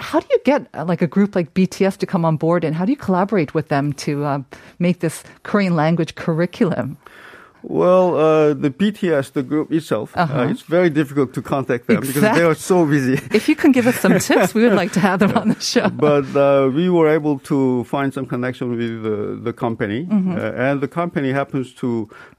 How 0.00 0.18
do 0.18 0.26
you 0.30 0.40
get 0.44 0.66
uh, 0.74 0.84
like 0.86 1.02
a 1.02 1.06
group 1.06 1.36
like 1.36 1.52
BTS 1.52 1.98
to 1.98 2.06
come 2.06 2.24
on 2.24 2.36
board, 2.38 2.64
and 2.64 2.74
how 2.74 2.86
do 2.86 2.90
you 2.90 2.96
collaborate 2.96 3.52
with 3.52 3.68
them 3.68 3.92
to 3.94 4.24
uh, 4.24 4.42
make 4.78 5.00
this 5.00 5.22
Korean 5.42 5.76
language 5.76 6.14
curriculum? 6.14 6.96
Well, 7.62 8.14
uh, 8.16 8.54
the 8.54 8.70
BTS, 8.70 9.32
the 9.32 9.42
group 9.42 9.70
itself, 9.72 10.16
uh 10.16 10.20
Uh-huh. 10.22 10.50
it's 10.50 10.62
very 10.62 10.90
difficult 10.90 11.32
to 11.34 11.42
contact 11.42 11.86
them 11.86 12.00
because 12.00 12.22
they 12.36 12.42
are 12.50 12.54
so 12.54 12.86
busy. 12.86 13.14
If 13.34 13.48
you 13.48 13.56
can 13.56 13.72
give 13.72 13.86
us 13.86 13.96
some 14.00 14.18
tips, 14.28 14.54
we 14.54 14.62
would 14.64 14.78
like 14.82 14.92
to 14.92 15.00
have 15.00 15.18
them 15.18 15.32
on 15.36 15.48
the 15.48 15.60
show. 15.60 15.88
but 15.90 16.24
uh, 16.36 16.70
we 16.78 16.88
were 16.88 17.08
able 17.18 17.38
to 17.52 17.84
find 17.84 18.12
some 18.14 18.26
connection 18.26 18.66
with 18.76 19.02
the, 19.02 19.16
the 19.44 19.52
company, 19.52 20.06
Mm-hmm. 20.10 20.32
uh, 20.32 20.66
and 20.68 20.80
the 20.80 20.88
company 20.88 21.30
happens 21.32 21.74
to 21.74 21.88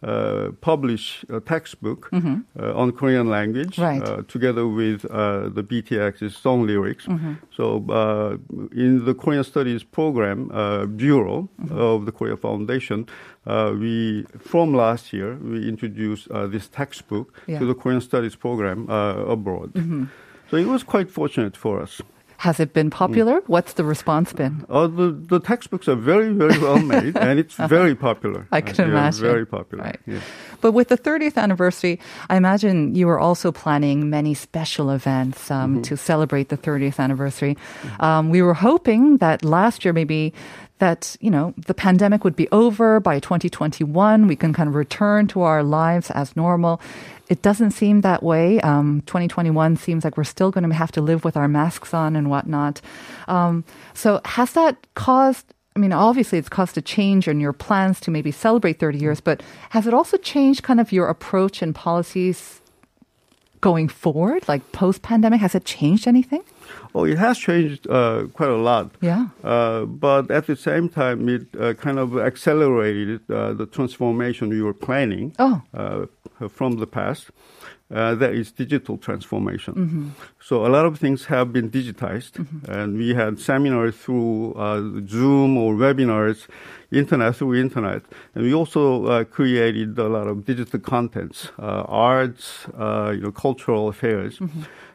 uh, 0.03 0.49
publish 0.61 1.23
a 1.29 1.39
textbook 1.39 2.09
uh, 2.13 2.81
on 2.81 2.91
Korean 2.91 3.27
language 3.29 3.75
Mm-hmm. 3.77 3.89
Right. 3.89 4.01
uh, 4.09 4.21
together 4.27 4.65
with 4.67 5.05
uh, 5.05 5.49
the 5.57 5.63
BTS's 5.63 6.33
song 6.35 6.65
lyrics. 6.67 7.05
Mm-hmm. 7.05 7.33
So, 7.57 7.63
uh, 7.89 8.37
in 8.83 9.05
the 9.05 9.13
Korean 9.13 9.43
Studies 9.43 9.83
program 9.83 10.49
uh, 10.51 10.85
bureau 10.85 11.47
Mm-hmm. 11.61 11.77
of 11.77 12.05
the 12.05 12.11
Korea 12.11 12.37
Foundation, 12.37 13.05
uh, 13.45 13.73
we 13.79 14.25
from 14.39 14.73
last 14.73 15.13
year 15.13 15.35
we 15.35 15.67
introduced 15.67 16.29
uh, 16.31 16.47
this 16.47 16.67
textbook 16.67 17.27
Yeah. 17.47 17.59
to 17.59 17.65
the 17.65 17.73
Korean 17.73 18.01
Studies 18.01 18.35
program 18.35 18.89
uh, 18.89 19.33
abroad. 19.35 19.73
Mm-hmm. 19.73 20.05
So 20.49 20.57
it 20.57 20.67
was 20.67 20.83
quite 20.83 21.09
fortunate 21.09 21.55
for 21.57 21.81
us. 21.81 22.01
Has 22.37 22.59
it 22.59 22.73
been 22.73 22.89
popular? 22.89 23.41
What's 23.45 23.73
the 23.73 23.83
response 23.83 24.33
been? 24.33 24.65
Uh, 24.67 24.87
the, 24.87 25.11
the 25.11 25.39
textbooks 25.39 25.87
are 25.87 25.95
very, 25.95 26.33
very 26.33 26.57
well 26.57 26.79
made, 26.95 27.15
and 27.15 27.37
it's 27.39 27.53
very 27.69 27.93
popular. 27.93 28.47
I 28.51 28.61
can 28.61 28.73
Uh, 28.73 28.83
yeah, 28.87 28.89
imagine. 28.89 29.21
Very 29.21 29.45
popular. 29.45 29.83
Right. 29.83 29.99
yeah. 30.07 30.19
But 30.59 30.71
with 30.71 30.87
the 30.87 30.97
30th 30.97 31.37
anniversary, 31.37 31.99
I 32.31 32.37
imagine 32.37 32.95
you 32.95 33.05
were 33.05 33.19
also 33.19 33.51
planning 33.51 34.09
many 34.09 34.33
special 34.33 34.89
events 34.89 35.51
um, 35.51 35.83
to 35.83 35.95
celebrate 35.95 36.49
the 36.49 36.57
30th 36.57 36.97
anniversary. 36.99 37.57
Um, 37.99 38.31
we 38.31 38.41
were 38.41 38.55
hoping 38.55 39.17
that 39.17 39.45
last 39.45 39.85
year 39.85 39.93
maybe 39.93 40.33
that 40.81 41.15
you 41.21 41.29
know 41.29 41.53
the 41.67 41.75
pandemic 41.75 42.23
would 42.23 42.35
be 42.35 42.49
over 42.51 42.99
by 42.99 43.19
2021 43.19 44.25
we 44.25 44.35
can 44.35 44.51
kind 44.51 44.67
of 44.67 44.73
return 44.73 45.27
to 45.27 45.41
our 45.41 45.61
lives 45.61 46.09
as 46.11 46.35
normal 46.35 46.81
it 47.29 47.43
doesn't 47.43 47.71
seem 47.71 48.01
that 48.01 48.23
way 48.23 48.59
um, 48.61 49.01
2021 49.05 49.77
seems 49.77 50.03
like 50.03 50.17
we're 50.17 50.23
still 50.23 50.49
going 50.49 50.67
to 50.67 50.75
have 50.75 50.91
to 50.91 50.99
live 50.99 51.23
with 51.23 51.37
our 51.37 51.47
masks 51.47 51.93
on 51.93 52.15
and 52.15 52.31
whatnot 52.31 52.81
um, 53.27 53.63
so 53.93 54.19
has 54.25 54.53
that 54.53 54.75
caused 54.95 55.45
I 55.73 55.79
mean, 55.79 55.93
obviously, 55.93 56.37
it's 56.37 56.49
caused 56.49 56.77
a 56.77 56.81
change 56.81 57.29
in 57.29 57.39
your 57.39 57.53
plans 57.53 58.01
to 58.01 58.11
maybe 58.11 58.29
celebrate 58.29 58.77
30 58.77 58.97
years, 58.97 59.21
but 59.21 59.41
has 59.69 59.87
it 59.87 59.93
also 59.93 60.17
changed 60.17 60.63
kind 60.63 60.81
of 60.81 60.91
your 60.91 61.07
approach 61.07 61.61
and 61.61 61.73
policies 61.73 62.59
going 63.61 63.87
forward, 63.87 64.45
like 64.49 64.73
post 64.73 65.01
pandemic? 65.01 65.39
Has 65.39 65.55
it 65.55 65.63
changed 65.63 66.09
anything? 66.09 66.43
Oh, 66.93 67.05
it 67.05 67.17
has 67.17 67.37
changed 67.37 67.87
uh, 67.89 68.23
quite 68.33 68.49
a 68.49 68.57
lot. 68.57 68.91
Yeah. 69.01 69.27
Uh, 69.43 69.85
but 69.85 70.29
at 70.31 70.45
the 70.47 70.55
same 70.55 70.89
time, 70.89 71.29
it 71.29 71.43
uh, 71.59 71.73
kind 71.73 71.97
of 71.99 72.17
accelerated 72.17 73.21
uh, 73.29 73.53
the 73.53 73.65
transformation 73.65 74.49
we 74.49 74.61
were 74.61 74.73
planning 74.73 75.33
Oh. 75.39 75.61
uh, 75.73 76.05
from 76.49 76.77
the 76.77 76.87
past. 76.87 77.31
Uh, 77.93 78.15
that 78.15 78.33
is 78.33 78.53
digital 78.53 78.97
transformation. 78.97 80.13
So 80.39 80.65
a 80.65 80.69
lot 80.69 80.85
of 80.85 80.97
things 80.97 81.25
have 81.25 81.51
been 81.51 81.69
digitized, 81.69 82.33
and 82.69 82.97
we 82.97 83.13
had 83.13 83.37
seminars 83.37 83.95
through 83.97 84.53
uh, 84.53 84.81
Zoom 85.09 85.57
or 85.57 85.73
webinars, 85.73 86.47
internet 86.91 87.35
through 87.35 87.55
internet, 87.55 88.01
and 88.33 88.45
we 88.45 88.53
also 88.53 89.05
uh, 89.07 89.23
created 89.25 89.99
a 89.99 90.07
lot 90.07 90.27
of 90.27 90.45
digital 90.45 90.79
contents, 90.79 91.49
uh, 91.59 91.83
arts, 91.87 92.65
uh, 92.79 93.11
you 93.13 93.19
know, 93.23 93.31
cultural 93.31 93.89
affairs. 93.89 94.39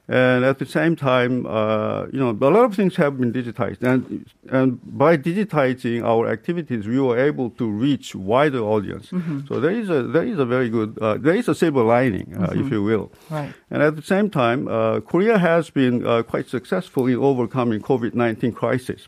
And 0.09 0.45
at 0.45 0.61
the 0.61 0.67
same 0.67 0.95
time, 0.95 1.47
uh, 1.47 2.07
you 2.13 2.21
know, 2.21 2.31
a 2.31 2.51
lot 2.51 2.65
of 2.65 2.77
things 2.77 2.95
have 2.97 3.19
been 3.19 3.33
digitized. 3.33 3.83
And, 3.83 4.31
and 4.49 4.79
by 4.97 5.17
digitizing 5.17 6.05
our 6.05 6.29
activities, 6.29 6.87
we 6.87 7.01
were 7.01 7.19
able 7.19 7.51
to 7.51 7.69
reach 7.69 8.15
wider 8.15 8.61
audience. 8.61 9.11
So 9.49 9.59
there 9.59 9.73
is 9.73 9.91
a, 9.91 10.05
there 10.05 10.23
is 10.23 10.39
a 10.39 10.45
very 10.47 10.69
good, 10.71 10.97
uh, 11.01 11.17
there 11.19 11.35
is 11.35 11.49
a 11.49 11.55
silver 11.57 11.83
lining, 11.83 12.37
uh, 12.37 12.53
if 12.55 12.71
you 12.71 12.85
will. 12.85 13.11
Right. 13.31 13.53
And 13.69 13.83
at 13.83 13.97
the 13.97 14.03
same 14.03 14.31
time, 14.31 14.69
uh, 14.69 15.01
Korea 15.01 15.39
has 15.39 15.71
been 15.71 16.07
uh, 16.07 16.23
quite 16.23 16.49
successful 16.49 17.07
in 17.07 17.17
overcoming 17.17 17.81
COVID-19 17.81 18.55
crisis. 18.55 19.07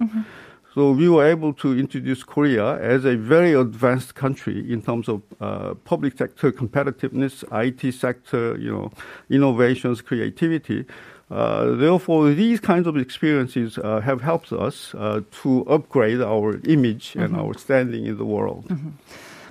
So 0.79 0.93
we 0.93 1.09
were 1.09 1.27
able 1.27 1.53
to 1.55 1.77
introduce 1.77 2.23
Korea 2.23 2.79
as 2.79 3.05
a 3.05 3.17
very 3.17 3.53
advanced 3.53 4.15
country 4.15 4.73
in 4.73 4.81
terms 4.81 5.09
of 5.09 5.23
uh, 5.41 5.75
public 5.75 6.17
sector 6.17 6.53
competitiveness, 6.53 7.43
IT 7.51 7.93
sector, 7.95 8.57
you 8.57 8.71
know, 8.71 8.93
innovations, 9.29 10.01
creativity. 10.01 10.85
Uh, 11.33 11.73
therefore, 11.73 12.31
these 12.31 12.61
kinds 12.61 12.87
of 12.87 12.97
experiences 12.97 13.77
uh, 13.79 13.99
have 14.03 14.21
helped 14.21 14.53
us 14.53 14.95
uh, 14.95 15.21
to 15.43 15.67
upgrade 15.67 16.21
our 16.21 16.61
image 16.69 17.17
and 17.17 17.35
our 17.35 17.59
standing 17.59 18.07
in 18.07 18.17
the 18.17 18.25
world. 18.25 18.71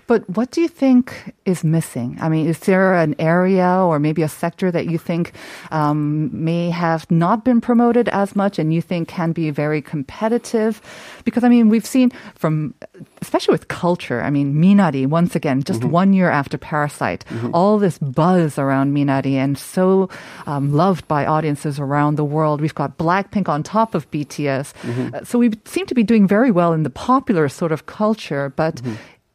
But 0.07 0.27
what 0.29 0.51
do 0.51 0.61
you 0.61 0.69
think 0.69 1.33
is 1.45 1.63
missing? 1.63 2.17
I 2.21 2.29
mean, 2.29 2.47
is 2.47 2.59
there 2.59 2.95
an 2.95 3.13
area 3.19 3.67
or 3.67 3.99
maybe 3.99 4.21
a 4.21 4.29
sector 4.29 4.71
that 4.71 4.87
you 4.87 4.97
think 4.97 5.33
um, 5.69 6.29
may 6.31 6.69
have 6.69 7.09
not 7.11 7.43
been 7.43 7.59
promoted 7.59 8.07
as 8.09 8.35
much 8.35 8.57
and 8.57 8.73
you 8.73 8.81
think 8.81 9.09
can 9.09 9.33
be 9.33 9.49
very 9.51 9.81
competitive? 9.81 10.81
Because, 11.25 11.43
I 11.43 11.49
mean, 11.49 11.67
we've 11.67 11.85
seen 11.85 12.11
from, 12.35 12.73
especially 13.21 13.51
with 13.51 13.67
culture, 13.67 14.21
I 14.21 14.29
mean, 14.29 14.55
Minari, 14.55 15.05
once 15.05 15.35
again, 15.35 15.61
just 15.63 15.83
one 15.83 16.13
year 16.13 16.29
after 16.29 16.57
Parasite, 16.57 17.25
all 17.53 17.77
this 17.77 17.97
buzz 17.97 18.57
around 18.57 18.95
Minari 18.95 19.33
and 19.33 19.57
so 19.57 20.09
um, 20.45 20.71
loved 20.73 21.05
by 21.07 21.25
audiences 21.25 21.79
around 21.79 22.15
the 22.15 22.25
world. 22.25 22.61
We've 22.61 22.73
got 22.73 22.97
Blackpink 22.97 23.49
on 23.49 23.61
top 23.61 23.93
of 23.93 24.09
BTS. 24.11 24.73
Uh, 25.13 25.23
so 25.25 25.37
we 25.37 25.51
seem 25.65 25.85
to 25.85 25.95
be 25.95 26.03
doing 26.03 26.27
very 26.27 26.51
well 26.51 26.71
in 26.71 26.83
the 26.83 26.89
popular 26.89 27.49
sort 27.49 27.73
of 27.73 27.85
culture, 27.87 28.53
but 28.55 28.81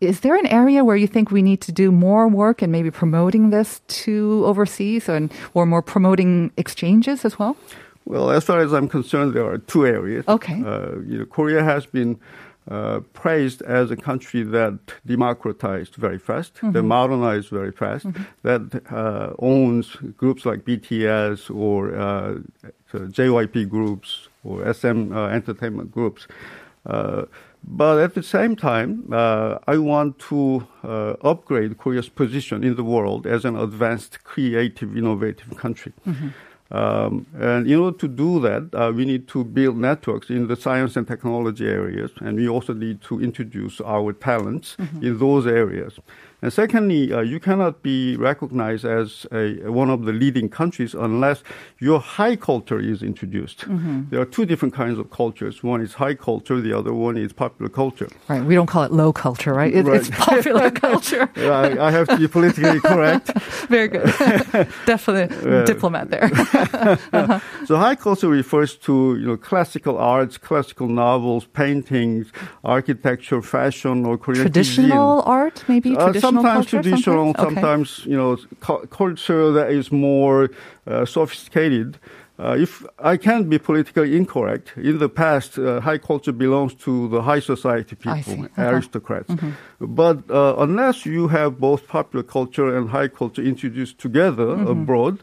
is 0.02 0.20
there 0.20 0.36
an 0.36 0.46
area 0.46 0.84
where 0.84 0.96
you 0.96 1.06
think 1.06 1.30
we 1.30 1.42
need 1.42 1.60
to 1.60 1.70
do 1.70 1.92
more 1.92 2.26
work 2.26 2.60
and 2.60 2.72
maybe 2.72 2.90
promoting 2.90 3.50
this 3.50 3.80
to 3.86 4.42
overseas 4.44 5.08
and 5.08 5.32
or 5.54 5.64
more 5.64 5.80
promoting 5.80 6.50
exchanges 6.56 7.24
as 7.24 7.38
well? 7.38 7.56
Well, 8.04 8.32
as 8.32 8.42
far 8.42 8.58
as 8.58 8.72
I'm 8.72 8.88
concerned, 8.88 9.32
there 9.32 9.46
are 9.46 9.58
two 9.58 9.86
areas. 9.86 10.24
Okay. 10.26 10.60
Uh, 10.60 10.98
you 11.06 11.18
know, 11.18 11.26
Korea 11.26 11.62
has 11.62 11.86
been 11.86 12.18
uh, 12.68 12.98
praised 13.12 13.62
as 13.62 13.92
a 13.92 13.96
country 13.96 14.42
that 14.42 14.78
democratized 15.06 15.94
very 15.94 16.18
fast, 16.18 16.54
that 16.62 16.82
modernized 16.82 17.50
very 17.50 17.70
fast, 17.70 18.06
that 18.42 18.82
uh, 18.90 19.34
owns 19.38 19.94
groups 20.16 20.44
like 20.44 20.64
BTS 20.64 21.54
or 21.54 21.94
uh, 21.94 22.38
JYP 22.92 23.68
groups 23.68 24.28
or 24.42 24.72
SM 24.74 25.12
uh, 25.12 25.28
entertainment 25.28 25.92
groups. 25.92 26.26
But 27.64 27.98
at 28.00 28.14
the 28.14 28.22
same 28.22 28.56
time, 28.56 29.08
uh, 29.12 29.58
I 29.66 29.78
want 29.78 30.18
to 30.30 30.66
uh, 30.82 31.14
upgrade 31.22 31.78
Korea's 31.78 32.08
position 32.08 32.64
in 32.64 32.74
the 32.74 32.84
world 32.84 33.26
as 33.26 33.44
an 33.44 33.56
advanced, 33.56 34.24
creative, 34.24 34.96
innovative 34.96 35.56
country. 35.56 35.92
Um, 36.72 37.26
and 37.38 37.66
in 37.66 37.78
order 37.78 37.96
to 37.98 38.08
do 38.08 38.40
that, 38.40 38.74
uh, 38.74 38.90
we 38.92 39.04
need 39.04 39.28
to 39.28 39.44
build 39.44 39.76
networks 39.76 40.30
in 40.30 40.48
the 40.48 40.56
science 40.56 40.96
and 40.96 41.06
technology 41.06 41.66
areas, 41.66 42.10
and 42.20 42.36
we 42.36 42.48
also 42.48 42.72
need 42.72 43.02
to 43.02 43.20
introduce 43.20 43.80
our 43.82 44.14
talents 44.14 44.76
in 45.02 45.18
those 45.18 45.46
areas. 45.46 45.98
And 46.42 46.52
secondly, 46.52 47.12
uh, 47.12 47.20
you 47.20 47.38
cannot 47.38 47.82
be 47.82 48.16
recognized 48.16 48.84
as 48.84 49.26
a, 49.32 49.70
one 49.70 49.90
of 49.90 50.04
the 50.06 50.12
leading 50.12 50.48
countries 50.48 50.92
unless 50.92 51.44
your 51.78 52.00
high 52.00 52.34
culture 52.34 52.80
is 52.80 53.00
introduced. 53.02 53.60
Mm-hmm. 53.60 54.10
There 54.10 54.20
are 54.20 54.24
two 54.24 54.44
different 54.44 54.74
kinds 54.74 54.98
of 54.98 55.10
cultures. 55.10 55.62
One 55.62 55.80
is 55.80 55.94
high 55.94 56.14
culture, 56.14 56.60
the 56.60 56.72
other 56.76 56.92
one 56.92 57.16
is 57.16 57.32
popular 57.32 57.68
culture. 57.70 58.08
Right. 58.28 58.42
We 58.44 58.56
don't 58.56 58.66
call 58.66 58.82
it 58.82 58.92
low 58.92 59.12
culture, 59.12 59.52
right? 59.54 59.72
It, 59.72 59.82
Right. 59.86 60.00
It's 60.00 60.10
popular 60.10 60.70
culture. 60.86 61.30
I, 61.36 61.78
I 61.88 61.90
have 61.92 62.08
to 62.08 62.16
be 62.16 62.26
politically 62.28 62.80
correct. 62.80 63.26
Very 63.68 63.88
good. 63.88 64.04
Definitely 64.86 65.28
Yeah. 65.48 65.64
diplomat 65.64 66.10
there. 66.10 66.28
So 67.66 67.76
high 67.76 67.94
culture 67.94 68.28
refers 68.28 68.76
to 68.86 69.16
you 69.20 69.26
know 69.28 69.36
classical 69.36 69.96
arts, 69.98 70.38
classical 70.38 70.88
novels, 70.88 71.44
paintings, 71.46 72.32
architecture, 72.64 73.42
fashion, 73.42 74.04
or 74.06 74.18
Korean 74.18 74.42
traditional 74.42 75.22
art, 75.26 75.64
maybe. 75.68 75.90
Uh, 75.96 76.04
traditional 76.06 76.31
sometimes 76.34 76.66
culture. 76.66 76.82
traditional, 76.82 77.24
sometimes, 77.34 77.46
Okay. 77.46 77.54
sometimes 77.54 78.06
you 78.06 78.16
know 78.16 78.36
cu- 78.60 78.86
culture 78.88 79.52
that 79.52 79.70
is 79.70 79.90
more 79.92 80.50
uh, 80.86 81.04
sophisticated. 81.04 81.98
Uh, 82.42 82.56
if 82.66 82.84
I 83.12 83.16
can't 83.26 83.46
be 83.48 83.58
politically 83.58 84.16
incorrect, 84.16 84.66
in 84.76 84.98
the 84.98 85.08
past, 85.08 85.50
uh, 85.58 85.80
high 85.88 85.98
culture 85.98 86.32
belongs 86.32 86.74
to 86.86 86.92
the 87.14 87.20
high 87.22 87.40
society 87.40 87.94
people, 87.94 88.22
see. 88.22 88.32
Uh-huh. 88.32 88.48
Mm-hmm. 88.48 88.74
aristocrats. 88.74 89.30
But 89.78 90.18
uh, 90.30 90.54
unless 90.66 91.06
you 91.06 91.28
have 91.28 91.50
both 91.68 91.86
popular 91.86 92.24
culture 92.24 92.68
and 92.76 92.84
high 92.90 93.08
culture 93.20 93.42
introduced 93.52 93.96
together 93.98 94.48
Mm-hmm. 94.56 94.70
abroad, 94.74 95.14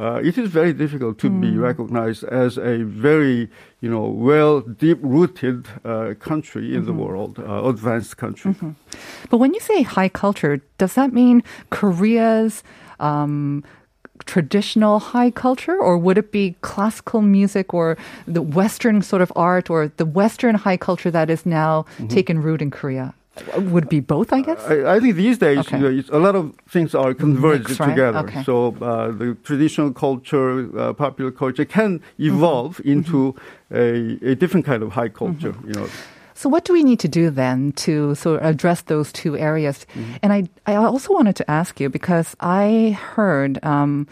uh, 0.00 0.20
it 0.28 0.36
is 0.42 0.48
very 0.60 0.72
difficult 0.84 1.14
to 1.18 1.28
Mm. 1.30 1.40
be 1.40 1.52
recognized 1.70 2.22
as 2.24 2.58
a 2.58 2.74
very, 3.08 3.48
you 3.82 3.90
know, 3.94 4.06
well, 4.28 4.60
deep-rooted 4.84 5.58
uh, 5.84 6.14
country 6.28 6.74
in 6.76 6.82
the 6.84 6.92
Mm-hmm. 6.92 7.04
world, 7.04 7.38
uh, 7.38 7.68
advanced 7.72 8.16
country. 8.16 8.54
But 9.30 9.38
when 9.42 9.54
you 9.54 9.60
say 9.60 9.78
high 9.82 10.10
culture, 10.10 10.60
does 10.82 10.92
that 10.94 11.10
mean 11.12 11.42
Korea's 11.70 12.62
um, 13.00 13.62
traditional 14.24 14.98
high 14.98 15.30
culture, 15.30 15.76
or 15.78 15.98
would 15.98 16.18
it 16.18 16.32
be 16.32 16.54
classical 16.62 17.20
music 17.22 17.74
or 17.74 17.96
the 18.26 18.42
Western 18.42 19.02
sort 19.02 19.22
of 19.22 19.32
art 19.36 19.70
or 19.70 19.88
the 19.96 20.06
Western 20.06 20.54
high 20.54 20.76
culture 20.78 21.10
that 21.10 21.30
is 21.30 21.44
now 21.46 21.84
Mm-hmm. 21.96 22.08
taken 22.08 22.42
root 22.42 22.60
in 22.62 22.70
Korea? 22.70 23.14
Would 23.54 23.88
be 23.90 24.00
both, 24.00 24.32
I 24.32 24.40
guess? 24.40 24.58
I, 24.66 24.96
I 24.96 25.00
think 25.00 25.14
these 25.16 25.36
days 25.36 25.58
Okay. 25.58 25.76
you 25.76 25.82
know, 25.82 25.98
it's, 25.98 26.08
a 26.08 26.18
lot 26.18 26.34
of 26.34 26.54
things 26.70 26.94
are 26.94 27.12
converged 27.12 27.68
Mix, 27.68 27.80
right? 27.80 27.90
together. 27.90 28.18
Okay. 28.20 28.42
So 28.44 28.74
uh, 28.80 29.10
the 29.12 29.36
traditional 29.44 29.92
culture, 29.92 30.70
uh, 30.78 30.94
popular 30.94 31.30
culture 31.30 31.66
can 31.66 32.00
evolve 32.18 32.78
Mm-hmm. 32.78 32.92
into 32.92 33.34
a, 33.70 34.16
a 34.32 34.34
different 34.34 34.64
kind 34.64 34.82
of 34.82 34.92
high 34.92 35.10
culture. 35.10 35.52
Mm-hmm. 35.52 35.68
You 35.68 35.74
know, 35.74 35.88
So 36.36 36.50
what 36.50 36.64
do 36.64 36.74
we 36.74 36.84
need 36.84 37.00
to 37.00 37.08
do 37.08 37.30
then 37.30 37.72
to 37.72 38.14
sort 38.14 38.42
of 38.42 38.46
address 38.46 38.82
those 38.82 39.10
two 39.10 39.36
areas? 39.38 39.86
Mm-hmm. 39.94 40.12
And 40.22 40.32
I, 40.32 40.48
I 40.66 40.74
also 40.76 41.14
wanted 41.14 41.34
to 41.36 41.50
ask 41.50 41.80
you 41.80 41.88
because 41.88 42.36
I 42.40 42.98
heard, 43.00 43.58
um, 43.64 44.06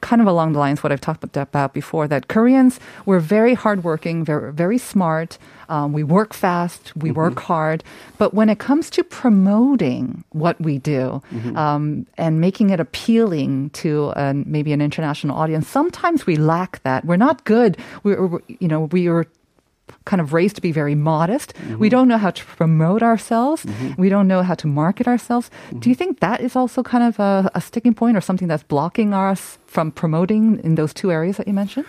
kind 0.00 0.22
of 0.22 0.26
along 0.26 0.52
the 0.52 0.58
lines 0.58 0.82
what 0.82 0.90
I've 0.92 1.00
talked 1.00 1.22
about 1.36 1.72
before, 1.72 2.08
that 2.08 2.26
Koreans 2.28 2.80
were 3.04 3.20
very 3.20 3.54
hardworking, 3.54 4.24
very, 4.24 4.52
very 4.52 4.78
smart. 4.78 5.38
Um, 5.68 5.92
we 5.92 6.02
work 6.02 6.32
fast, 6.34 6.96
we 6.96 7.12
work 7.12 7.38
hard. 7.38 7.84
But 8.18 8.34
when 8.34 8.48
it 8.48 8.58
comes 8.58 8.90
to 8.90 9.04
promoting 9.04 10.24
what 10.30 10.60
we 10.60 10.78
do 10.78 11.22
um, 11.54 12.06
and 12.16 12.40
making 12.40 12.70
it 12.70 12.80
appealing 12.80 13.70
to 13.70 14.10
an, 14.16 14.44
maybe 14.46 14.72
an 14.72 14.80
international 14.80 15.36
audience, 15.36 15.68
sometimes 15.68 16.26
we 16.26 16.36
lack 16.36 16.82
that. 16.82 17.04
We're 17.04 17.16
not 17.16 17.44
good. 17.44 17.76
We're, 18.02 18.26
we're 18.26 18.40
you 18.48 18.68
know, 18.68 18.88
we 18.90 19.06
are 19.06 19.26
kind 20.04 20.20
of 20.20 20.32
raised 20.32 20.56
to 20.56 20.62
be 20.62 20.72
very 20.72 20.94
modest. 20.94 21.54
We 21.78 21.88
don't 21.88 22.08
know 22.08 22.18
how 22.18 22.30
to 22.30 22.44
promote 22.44 23.02
ourselves. 23.02 23.66
We 23.98 24.08
don't 24.08 24.26
know 24.26 24.42
how 24.42 24.54
to 24.54 24.66
market 24.66 25.06
ourselves. 25.06 25.50
Do 25.78 25.88
you 25.88 25.94
think 25.94 26.20
that 26.20 26.40
is 26.40 26.56
also 26.56 26.82
kind 26.82 27.04
of 27.04 27.18
a, 27.18 27.50
a 27.54 27.60
sticking 27.60 27.94
point 27.94 28.16
or 28.16 28.20
something 28.20 28.48
that's 28.48 28.62
blocking 28.62 29.12
us 29.12 29.58
from 29.66 29.92
promoting 29.92 30.60
in 30.64 30.74
those 30.74 30.94
two 30.94 31.12
areas 31.12 31.36
that 31.36 31.46
you 31.46 31.54
mentioned? 31.54 31.86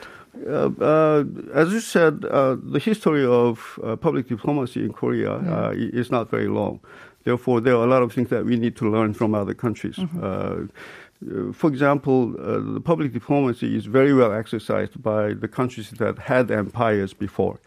uh, 0.47 0.69
uh, 0.79 1.23
as 1.53 1.71
you 1.71 1.79
said, 1.79 2.25
uh, 2.25 2.55
the 2.61 2.79
history 2.79 3.25
of 3.25 3.79
uh, 3.83 3.95
public 3.95 4.27
diplomacy 4.27 4.83
in 4.83 4.93
Korea 4.93 5.33
uh, 5.33 5.73
is 5.75 6.11
not 6.11 6.29
very 6.29 6.47
long. 6.47 6.79
Therefore, 7.23 7.61
there 7.61 7.75
are 7.75 7.83
a 7.83 7.87
lot 7.87 8.01
of 8.01 8.13
things 8.13 8.29
that 8.29 8.45
we 8.45 8.57
need 8.57 8.75
to 8.77 8.89
learn 8.89 9.13
from 9.13 9.35
other 9.35 9.53
countries. 9.53 9.99
Uh, 9.99 10.23
uh, 10.25 11.53
for 11.53 11.69
example, 11.69 12.33
uh, 12.39 12.73
the 12.73 12.81
public 12.81 13.13
diplomacy 13.13 13.75
is 13.75 13.85
very 13.85 14.13
well 14.13 14.33
exercised 14.33 15.01
by 15.03 15.33
the 15.33 15.47
countries 15.47 15.91
that 15.91 16.17
had 16.17 16.49
empires 16.49 17.13
before. 17.13 17.59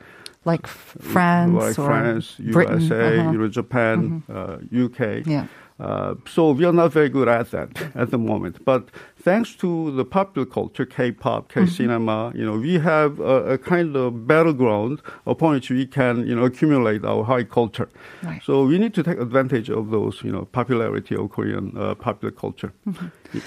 Like 0.45 0.67
France 0.67 1.53
like 1.55 1.79
or 1.79 1.85
France, 1.89 2.35
Britain? 2.39 2.81
USA, 2.81 3.19
Uh-huh. 3.19 3.31
you 3.33 3.39
know, 3.39 3.49
Japan, 3.49 4.23
uh, 4.29 4.59
UK. 4.85 5.27
Yeah. 5.27 5.47
Uh, 5.81 6.15
so 6.35 6.53
we 6.53 6.65
are 6.65 6.73
not 6.73 6.93
very 6.93 7.09
good 7.09 7.27
at 7.29 7.51
that 7.51 7.71
at 7.97 8.11
the 8.13 8.19
moment. 8.19 8.65
But 8.65 8.91
thanks 9.19 9.57
to 9.57 9.91
the 9.97 10.05
popular 10.05 10.47
culture, 10.47 10.87
K-pop, 10.87 11.49
Mm-hmm. 11.49 11.65
K-cinema, 11.65 12.33
you 12.35 12.45
know, 12.47 12.57
we 12.59 12.79
have 12.79 13.19
a, 13.19 13.55
a 13.55 13.59
kind 13.59 13.97
of 13.97 14.25
battleground 14.29 15.03
upon 15.27 15.55
which 15.55 15.71
we 15.71 15.85
can, 15.87 16.27
you 16.29 16.37
know, 16.37 16.45
accumulate 16.45 17.05
our 17.05 17.25
high 17.25 17.43
culture. 17.45 17.89
Right. 18.23 18.41
So 18.45 18.65
we 18.65 18.79
need 18.79 18.95
to 18.95 19.03
take 19.03 19.19
advantage 19.19 19.69
of 19.69 19.91
those, 19.91 20.23
you 20.23 20.31
know, 20.31 20.45
popularity 20.45 21.17
of 21.17 21.31
Korean 21.31 21.73
uh, 21.77 21.95
popular 21.97 22.31
culture. 22.31 22.73
Mm-hmm. 22.87 23.39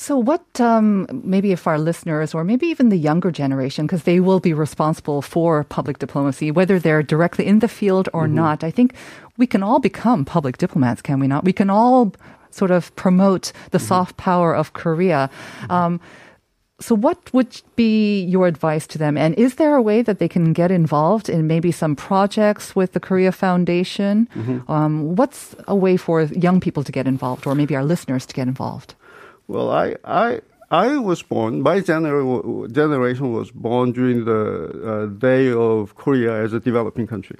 So, 0.00 0.16
what 0.16 0.58
um, 0.58 1.06
maybe 1.12 1.52
if 1.52 1.66
our 1.66 1.78
listeners, 1.78 2.32
or 2.32 2.42
maybe 2.42 2.66
even 2.68 2.88
the 2.88 2.96
younger 2.96 3.30
generation, 3.30 3.84
because 3.84 4.04
they 4.04 4.18
will 4.18 4.40
be 4.40 4.54
responsible 4.54 5.20
for 5.20 5.64
public 5.64 5.98
diplomacy, 5.98 6.50
whether 6.50 6.78
they're 6.78 7.02
directly 7.02 7.44
in 7.46 7.58
the 7.58 7.68
field 7.68 8.08
or 8.14 8.26
not, 8.26 8.64
I 8.64 8.70
think 8.70 8.94
we 9.36 9.46
can 9.46 9.62
all 9.62 9.78
become 9.78 10.24
public 10.24 10.56
diplomats, 10.56 11.02
can 11.02 11.20
we 11.20 11.28
not? 11.28 11.44
We 11.44 11.52
can 11.52 11.68
all 11.68 12.14
sort 12.48 12.70
of 12.70 12.96
promote 12.96 13.52
the 13.72 13.78
soft 13.78 14.16
power 14.16 14.56
of 14.56 14.72
Korea. 14.72 15.28
Um, 15.68 16.00
so, 16.80 16.94
what 16.94 17.18
would 17.34 17.60
be 17.76 18.24
your 18.24 18.46
advice 18.46 18.86
to 18.86 18.98
them? 18.98 19.18
And 19.18 19.34
is 19.34 19.56
there 19.56 19.76
a 19.76 19.82
way 19.82 20.00
that 20.00 20.18
they 20.18 20.28
can 20.28 20.54
get 20.54 20.70
involved 20.70 21.28
in 21.28 21.46
maybe 21.46 21.72
some 21.72 21.94
projects 21.94 22.74
with 22.74 22.92
the 22.92 23.00
Korea 23.00 23.32
Foundation? 23.32 24.28
Um, 24.66 25.14
what's 25.14 25.54
a 25.68 25.76
way 25.76 25.98
for 25.98 26.22
young 26.22 26.58
people 26.58 26.84
to 26.84 26.92
get 26.92 27.06
involved, 27.06 27.46
or 27.46 27.54
maybe 27.54 27.76
our 27.76 27.84
listeners 27.84 28.24
to 28.24 28.34
get 28.34 28.48
involved? 28.48 28.94
Well, 29.52 29.68
I, 29.84 29.96
I, 30.04 30.40
I 30.70 30.98
was 30.98 31.20
born, 31.22 31.52
my 31.62 31.80
gener- 31.80 32.72
generation 32.80 33.32
was 33.32 33.50
born 33.50 33.86
during 33.98 34.24
the 34.24 34.42
uh, 34.92 35.06
day 35.28 35.44
of 35.52 35.96
Korea 35.96 36.32
as 36.44 36.52
a 36.52 36.60
developing 36.60 37.06
country. 37.14 37.36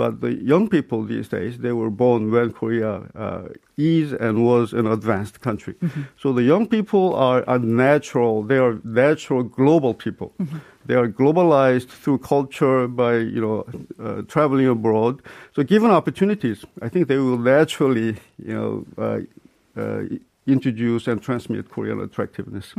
But 0.00 0.20
the 0.20 0.34
young 0.34 0.68
people 0.68 0.98
these 1.04 1.28
days, 1.28 1.52
they 1.58 1.72
were 1.72 1.90
born 1.90 2.30
when 2.30 2.52
Korea 2.52 2.92
uh, 3.14 3.48
is 3.76 4.12
and 4.12 4.44
was 4.44 4.72
an 4.80 4.86
advanced 4.86 5.40
country. 5.40 5.74
So 6.22 6.32
the 6.32 6.42
young 6.42 6.66
people 6.66 7.14
are, 7.14 7.42
are 7.52 7.60
natural, 7.60 8.42
they 8.42 8.58
are 8.58 8.74
natural 8.84 9.44
global 9.44 9.94
people. 9.94 10.34
They 10.86 10.96
are 11.02 11.08
globalized 11.08 11.88
through 12.02 12.18
culture 12.18 12.88
by, 12.88 13.14
you 13.16 13.40
know, 13.40 13.58
uh, 14.04 14.22
traveling 14.34 14.66
abroad. 14.66 15.22
So 15.54 15.62
given 15.62 15.90
opportunities, 15.90 16.64
I 16.82 16.88
think 16.88 17.08
they 17.08 17.18
will 17.18 17.38
naturally, 17.38 18.16
you 18.48 18.54
know, 18.58 18.72
uh, 19.06 19.20
uh, 19.80 20.02
introduce 20.48 21.06
and 21.06 21.22
transmit 21.22 21.70
Korean 21.70 22.00
attractiveness. 22.00 22.74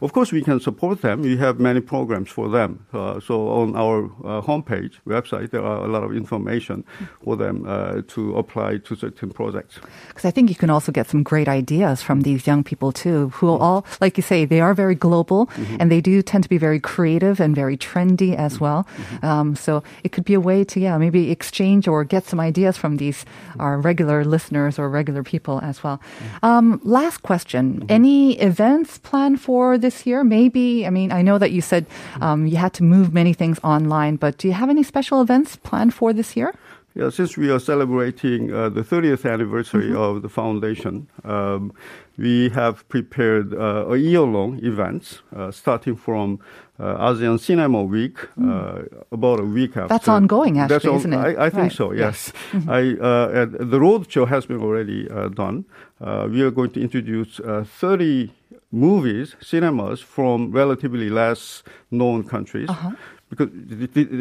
Of 0.00 0.12
course, 0.12 0.32
we 0.32 0.42
can 0.42 0.60
support 0.60 1.02
them. 1.02 1.22
We 1.22 1.36
have 1.38 1.58
many 1.58 1.80
programs 1.80 2.30
for 2.30 2.48
them. 2.48 2.86
Uh, 2.92 3.20
so 3.20 3.48
on 3.48 3.76
our 3.76 4.04
uh, 4.04 4.42
homepage, 4.42 4.94
website, 5.06 5.50
there 5.50 5.62
are 5.64 5.84
a 5.84 5.88
lot 5.88 6.02
of 6.02 6.14
information 6.14 6.84
for 7.22 7.36
them 7.36 7.64
uh, 7.66 8.02
to 8.08 8.36
apply 8.36 8.78
to 8.78 8.96
certain 8.96 9.30
projects. 9.30 9.80
Because 10.08 10.24
I 10.24 10.30
think 10.30 10.48
you 10.48 10.56
can 10.56 10.70
also 10.70 10.92
get 10.92 11.08
some 11.08 11.22
great 11.22 11.48
ideas 11.48 12.02
from 12.02 12.22
these 12.22 12.46
young 12.46 12.62
people 12.64 12.92
too, 12.92 13.30
who 13.30 13.48
all, 13.48 13.86
like 14.00 14.16
you 14.16 14.22
say, 14.22 14.44
they 14.44 14.60
are 14.60 14.74
very 14.74 14.94
global 14.94 15.48
and 15.78 15.90
they 15.90 16.00
do 16.00 16.22
tend 16.22 16.42
to 16.44 16.48
be 16.48 16.58
very 16.58 16.80
creative 16.80 17.40
and 17.40 17.54
very 17.54 17.76
trendy 17.76 18.34
as 18.36 18.60
well. 18.60 18.86
Um, 19.22 19.56
so 19.56 19.82
it 20.02 20.12
could 20.12 20.24
be 20.24 20.34
a 20.34 20.40
way 20.40 20.64
to, 20.64 20.80
yeah, 20.80 20.98
maybe 20.98 21.30
exchange 21.30 21.88
or 21.88 22.04
get 22.04 22.24
some 22.24 22.40
ideas 22.40 22.76
from 22.76 22.96
these 22.96 23.24
our 23.58 23.78
regular 23.78 24.24
listeners 24.24 24.78
or 24.78 24.88
regular 24.88 25.22
people 25.22 25.60
as 25.62 25.82
well. 25.82 26.00
Um, 26.42 26.80
last 26.84 27.13
question: 27.18 27.84
Any 27.88 28.38
events 28.40 28.98
planned 28.98 29.40
for 29.40 29.78
this 29.78 30.06
year? 30.06 30.24
Maybe. 30.24 30.86
I 30.86 30.90
mean, 30.90 31.12
I 31.12 31.22
know 31.22 31.38
that 31.38 31.52
you 31.52 31.60
said 31.60 31.86
um, 32.20 32.46
you 32.46 32.56
had 32.56 32.72
to 32.74 32.82
move 32.82 33.12
many 33.12 33.32
things 33.32 33.58
online, 33.62 34.16
but 34.16 34.38
do 34.38 34.48
you 34.48 34.54
have 34.54 34.70
any 34.70 34.82
special 34.82 35.20
events 35.20 35.56
planned 35.56 35.94
for 35.94 36.12
this 36.12 36.36
year? 36.36 36.54
Yeah, 36.96 37.10
since 37.10 37.36
we 37.36 37.50
are 37.50 37.58
celebrating 37.58 38.52
uh, 38.52 38.68
the 38.68 38.82
30th 38.82 39.28
anniversary 39.28 39.92
of 39.92 40.22
the 40.22 40.28
foundation, 40.28 41.08
um, 41.24 41.72
we 42.16 42.50
have 42.50 42.88
prepared 42.88 43.52
uh, 43.52 43.86
a 43.88 43.96
year-long 43.96 44.60
events 44.62 45.20
uh, 45.34 45.50
starting 45.50 45.96
from 45.96 46.38
uh, 46.78 47.08
ASEAN 47.10 47.40
Cinema 47.40 47.82
Week, 47.82 48.16
uh, 48.40 48.82
about 49.10 49.40
a 49.40 49.44
week 49.44 49.76
after. 49.76 49.88
That's 49.88 50.06
ongoing, 50.06 50.60
actually, 50.60 50.74
That's 50.74 50.84
on- 50.86 50.96
isn't 50.98 51.12
it? 51.12 51.16
I, 51.36 51.46
I 51.46 51.50
think 51.50 51.62
Right. 51.62 51.72
so. 51.72 51.92
Yes, 51.92 52.32
I 52.68 52.92
uh, 53.00 53.46
the 53.46 53.80
road 53.80 54.08
show 54.10 54.24
has 54.26 54.46
been 54.46 54.60
already 54.62 55.10
uh, 55.10 55.28
done. 55.30 55.64
Uh, 56.00 56.28
we 56.30 56.42
are 56.42 56.52
going 56.52 56.70
to 56.70 56.80
introduce 56.80 57.40
uh, 57.40 57.64
30 57.66 58.30
movies, 58.70 59.34
cinemas 59.40 60.00
from 60.00 60.52
relatively 60.52 61.10
less 61.10 61.62
known 61.90 62.22
countries. 62.22 62.68
Uh-huh. 62.68 62.90
Because 63.34 63.48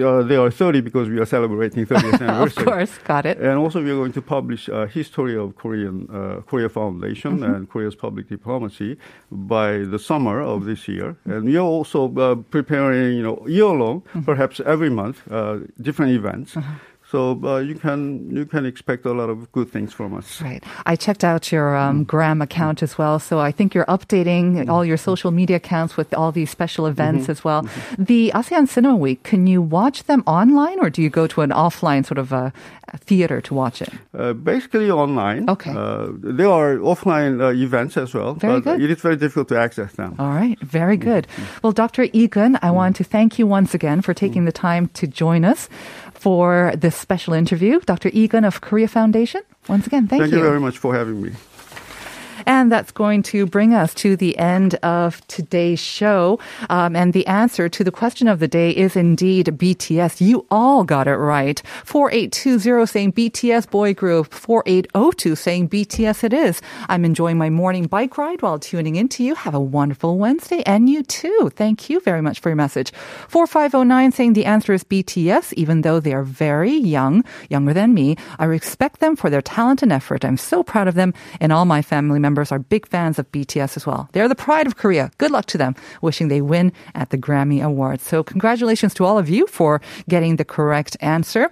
uh, 0.01 0.23
they 0.29 0.35
are 0.35 0.51
30 0.51 0.81
because 0.81 1.07
we 1.09 1.19
are 1.19 1.25
celebrating 1.25 1.85
30th 1.85 2.21
anniversary. 2.27 2.63
of 2.63 2.69
course, 2.73 2.97
got 3.05 3.25
it. 3.25 3.37
And 3.37 3.57
also, 3.63 3.81
we 3.83 3.91
are 3.91 3.95
going 4.03 4.13
to 4.13 4.21
publish 4.21 4.67
a 4.69 4.87
history 4.87 5.35
of 5.37 5.55
Korean 5.55 6.07
uh, 6.09 6.41
Korea 6.49 6.69
Foundation 6.69 7.31
Mm-hmm. 7.39 7.53
and 7.55 7.69
Korea's 7.69 7.95
public 7.95 8.25
diplomacy 8.29 8.97
by 9.31 9.69
the 9.93 9.99
summer 9.99 10.41
of 10.41 10.65
this 10.65 10.87
year. 10.87 11.15
And 11.25 11.45
we 11.45 11.55
are 11.57 11.69
also 11.77 11.99
uh, 12.17 12.35
preparing, 12.55 13.17
you 13.17 13.23
know, 13.23 13.37
year 13.47 13.73
long, 13.83 14.01
Mm-hmm. 14.01 14.21
perhaps 14.31 14.59
every 14.65 14.89
month, 14.89 15.17
uh, 15.31 15.59
different 15.81 16.11
events. 16.11 16.57
Uh-huh. 16.57 16.73
So 17.13 17.39
uh, 17.43 17.59
you 17.59 17.75
can 17.75 18.27
you 18.31 18.43
can 18.43 18.65
expect 18.65 19.05
a 19.05 19.11
lot 19.13 19.29
of 19.29 19.51
good 19.51 19.69
things 19.69 19.93
from 19.93 20.15
us. 20.15 20.41
Right. 20.41 20.63
I 20.87 20.95
checked 20.95 21.23
out 21.23 21.51
your 21.51 21.75
um, 21.77 22.05
Gram 22.05 22.41
account 22.41 22.81
as 22.81 22.97
well. 22.97 23.19
So 23.19 23.37
I 23.37 23.51
think 23.51 23.75
you're 23.75 23.85
updating 23.85 24.67
all 24.67 24.83
your 24.83 24.97
social 24.97 25.29
media 25.29 25.57
accounts 25.57 25.95
with 25.95 26.11
all 26.15 26.31
these 26.31 26.49
special 26.49 26.87
events 26.87 27.29
as 27.29 27.43
well. 27.43 27.69
The 27.99 28.31
ASEAN 28.33 28.67
Cinema 28.67 28.95
Week, 28.95 29.21
can 29.21 29.45
you 29.45 29.61
watch 29.61 30.05
them 30.05 30.23
online 30.25 30.79
or 30.79 30.89
do 30.89 31.03
you 31.03 31.11
go 31.11 31.27
to 31.27 31.41
an 31.41 31.51
offline 31.51 32.03
sort 32.03 32.17
of 32.17 32.31
a, 32.31 32.51
a 32.87 32.97
theater 32.97 33.41
to 33.41 33.53
watch 33.53 33.83
it? 33.83 33.93
Uh, 34.17 34.33
basically 34.33 34.89
online. 34.89 35.47
Okay. 35.47 35.69
Uh, 35.69 36.07
there 36.17 36.49
are 36.49 36.77
offline 36.77 37.39
uh, 37.39 37.53
events 37.53 37.95
as 37.95 38.15
well, 38.15 38.33
Very 38.33 38.53
but 38.59 38.63
good. 38.63 38.81
it 38.81 38.89
is 38.89 39.01
very 39.01 39.17
difficult 39.17 39.49
to 39.49 39.59
access 39.59 39.93
them. 39.93 40.15
All 40.17 40.33
right, 40.33 40.59
very 40.61 40.97
good. 40.97 41.27
Well, 41.61 41.73
Dr. 41.73 42.07
Lee 42.07 42.27
Geun, 42.27 42.57
I 42.63 42.71
want 42.71 42.95
to 42.95 43.03
thank 43.03 43.37
you 43.37 43.45
once 43.45 43.75
again 43.75 44.01
for 44.01 44.15
taking 44.15 44.45
the 44.45 44.51
time 44.51 44.87
to 44.95 45.05
join 45.05 45.45
us 45.45 45.69
for 46.23 46.71
this 46.77 46.95
special 46.95 47.33
interview. 47.33 47.81
Dr. 47.81 48.09
Lee 48.11 48.29
Geun 48.29 48.47
of 48.47 48.61
Korea 48.61 48.87
Foundation, 48.87 49.41
once 49.67 49.85
again, 49.87 50.07
thank, 50.07 50.21
you. 50.21 50.27
Thank 50.29 50.39
you 50.39 50.47
very 50.49 50.61
much 50.61 50.77
for 50.77 50.95
having 50.95 51.21
me. 51.21 51.31
And 52.45 52.71
that's 52.71 52.91
going 52.91 53.23
to 53.23 53.45
bring 53.45 53.73
us 53.73 53.93
to 53.95 54.15
the 54.15 54.37
end 54.37 54.75
of 54.75 55.25
today's 55.27 55.79
show. 55.79 56.39
Um, 56.69 56.95
and 56.95 57.13
the 57.13 57.25
answer 57.27 57.69
to 57.69 57.83
the 57.83 57.91
question 57.91 58.27
of 58.27 58.39
the 58.39 58.47
day 58.47 58.71
is 58.71 58.95
indeed 58.95 59.47
BTS. 59.47 60.21
You 60.21 60.45
all 60.51 60.83
got 60.83 61.07
it 61.07 61.15
right. 61.15 61.61
4820 61.85 62.85
saying 62.85 63.13
BTS 63.13 63.69
boy 63.69 63.93
group. 63.93 64.33
4802 64.33 65.35
saying 65.35 65.69
BTS 65.69 66.23
it 66.23 66.33
is. 66.33 66.61
I'm 66.89 67.05
enjoying 67.05 67.37
my 67.37 67.49
morning 67.49 67.85
bike 67.87 68.17
ride 68.17 68.41
while 68.41 68.59
tuning 68.59 68.95
in 68.95 69.07
to 69.09 69.23
you. 69.23 69.35
Have 69.35 69.55
a 69.55 69.59
wonderful 69.59 70.17
Wednesday. 70.17 70.63
And 70.65 70.89
you 70.89 71.03
too. 71.03 71.51
Thank 71.55 71.89
you 71.89 71.99
very 71.99 72.21
much 72.21 72.39
for 72.39 72.49
your 72.49 72.55
message. 72.55 72.91
4509 73.29 74.11
saying 74.11 74.33
the 74.33 74.45
answer 74.45 74.73
is 74.73 74.83
BTS, 74.83 75.53
even 75.53 75.81
though 75.81 75.99
they 75.99 76.13
are 76.13 76.23
very 76.23 76.73
young, 76.73 77.23
younger 77.49 77.73
than 77.73 77.93
me. 77.93 78.17
I 78.39 78.45
respect 78.45 78.99
them 78.99 79.15
for 79.15 79.29
their 79.29 79.41
talent 79.41 79.81
and 79.81 79.91
effort. 79.91 80.25
I'm 80.25 80.37
so 80.37 80.63
proud 80.63 80.87
of 80.87 80.95
them 80.95 81.13
and 81.39 81.51
all 81.51 81.65
my 81.65 81.81
family 81.81 82.19
members 82.19 82.32
are 82.51 82.59
big 82.59 82.87
fans 82.87 83.19
of 83.19 83.31
BTS 83.31 83.77
as 83.77 83.85
well. 83.85 84.09
They're 84.11 84.27
the 84.27 84.35
pride 84.35 84.67
of 84.67 84.77
Korea. 84.77 85.11
Good 85.17 85.31
luck 85.31 85.45
to 85.47 85.57
them. 85.57 85.75
Wishing 86.01 86.27
they 86.27 86.41
win 86.41 86.71
at 86.95 87.09
the 87.09 87.17
Grammy 87.17 87.63
Awards. 87.63 88.03
So 88.03 88.23
congratulations 88.23 88.93
to 88.95 89.05
all 89.05 89.17
of 89.17 89.29
you 89.29 89.47
for 89.47 89.81
getting 90.09 90.37
the 90.37 90.45
correct 90.45 90.97
answer. 91.01 91.49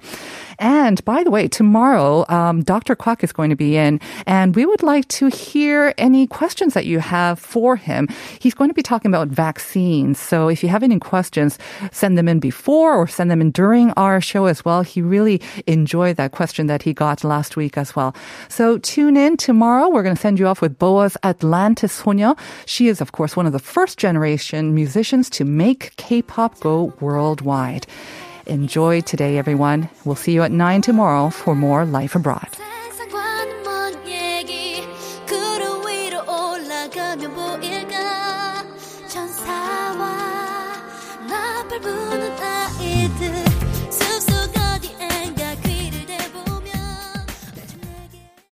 And 0.59 1.03
by 1.05 1.23
the 1.23 1.31
way, 1.31 1.47
tomorrow, 1.47 2.25
um, 2.29 2.61
Dr. 2.63 2.95
Kwok 2.95 3.23
is 3.23 3.31
going 3.31 3.49
to 3.49 3.55
be 3.55 3.77
in, 3.77 3.99
and 4.27 4.55
we 4.55 4.65
would 4.65 4.83
like 4.83 5.07
to 5.07 5.27
hear 5.27 5.93
any 5.97 6.27
questions 6.27 6.75
that 6.75 6.85
you 6.85 6.99
have 6.99 7.39
for 7.39 7.75
him. 7.75 8.07
He's 8.39 8.53
going 8.53 8.69
to 8.69 8.73
be 8.75 8.83
talking 8.83 9.09
about 9.09 9.29
vaccines. 9.29 10.19
So 10.19 10.49
if 10.49 10.61
you 10.61 10.69
have 10.69 10.83
any 10.83 10.99
questions, 10.99 11.57
send 11.91 12.15
them 12.15 12.27
in 12.27 12.39
before 12.39 12.95
or 12.95 13.07
send 13.07 13.31
them 13.31 13.41
in 13.41 13.49
during 13.51 13.91
our 13.97 14.21
show 14.21 14.45
as 14.45 14.63
well. 14.63 14.83
He 14.83 15.01
really 15.01 15.41
enjoyed 15.65 16.17
that 16.17 16.31
question 16.31 16.67
that 16.67 16.83
he 16.83 16.93
got 16.93 17.23
last 17.23 17.55
week 17.55 17.77
as 17.77 17.95
well. 17.95 18.15
So 18.47 18.77
tune 18.77 19.17
in 19.17 19.37
tomorrow. 19.37 19.89
We're 19.89 20.03
going 20.03 20.15
to 20.15 20.21
send 20.21 20.37
you 20.37 20.47
off 20.47 20.61
with 20.61 20.70
Boa's 20.79 21.17
Atlantis 21.23 21.91
Sonya. 21.91 22.35
She 22.65 22.87
is, 22.87 23.01
of 23.01 23.11
course, 23.11 23.35
one 23.35 23.45
of 23.45 23.53
the 23.53 23.59
first 23.59 23.97
generation 23.97 24.73
musicians 24.73 25.29
to 25.31 25.45
make 25.45 25.95
K-pop 25.97 26.59
go 26.59 26.93
worldwide. 26.99 27.87
Enjoy 28.45 29.01
today, 29.01 29.37
everyone. 29.37 29.89
We'll 30.05 30.15
see 30.15 30.33
you 30.33 30.43
at 30.43 30.51
9 30.51 30.81
tomorrow 30.81 31.29
for 31.29 31.55
more 31.55 31.85
Life 31.85 32.15
Abroad. 32.15 32.49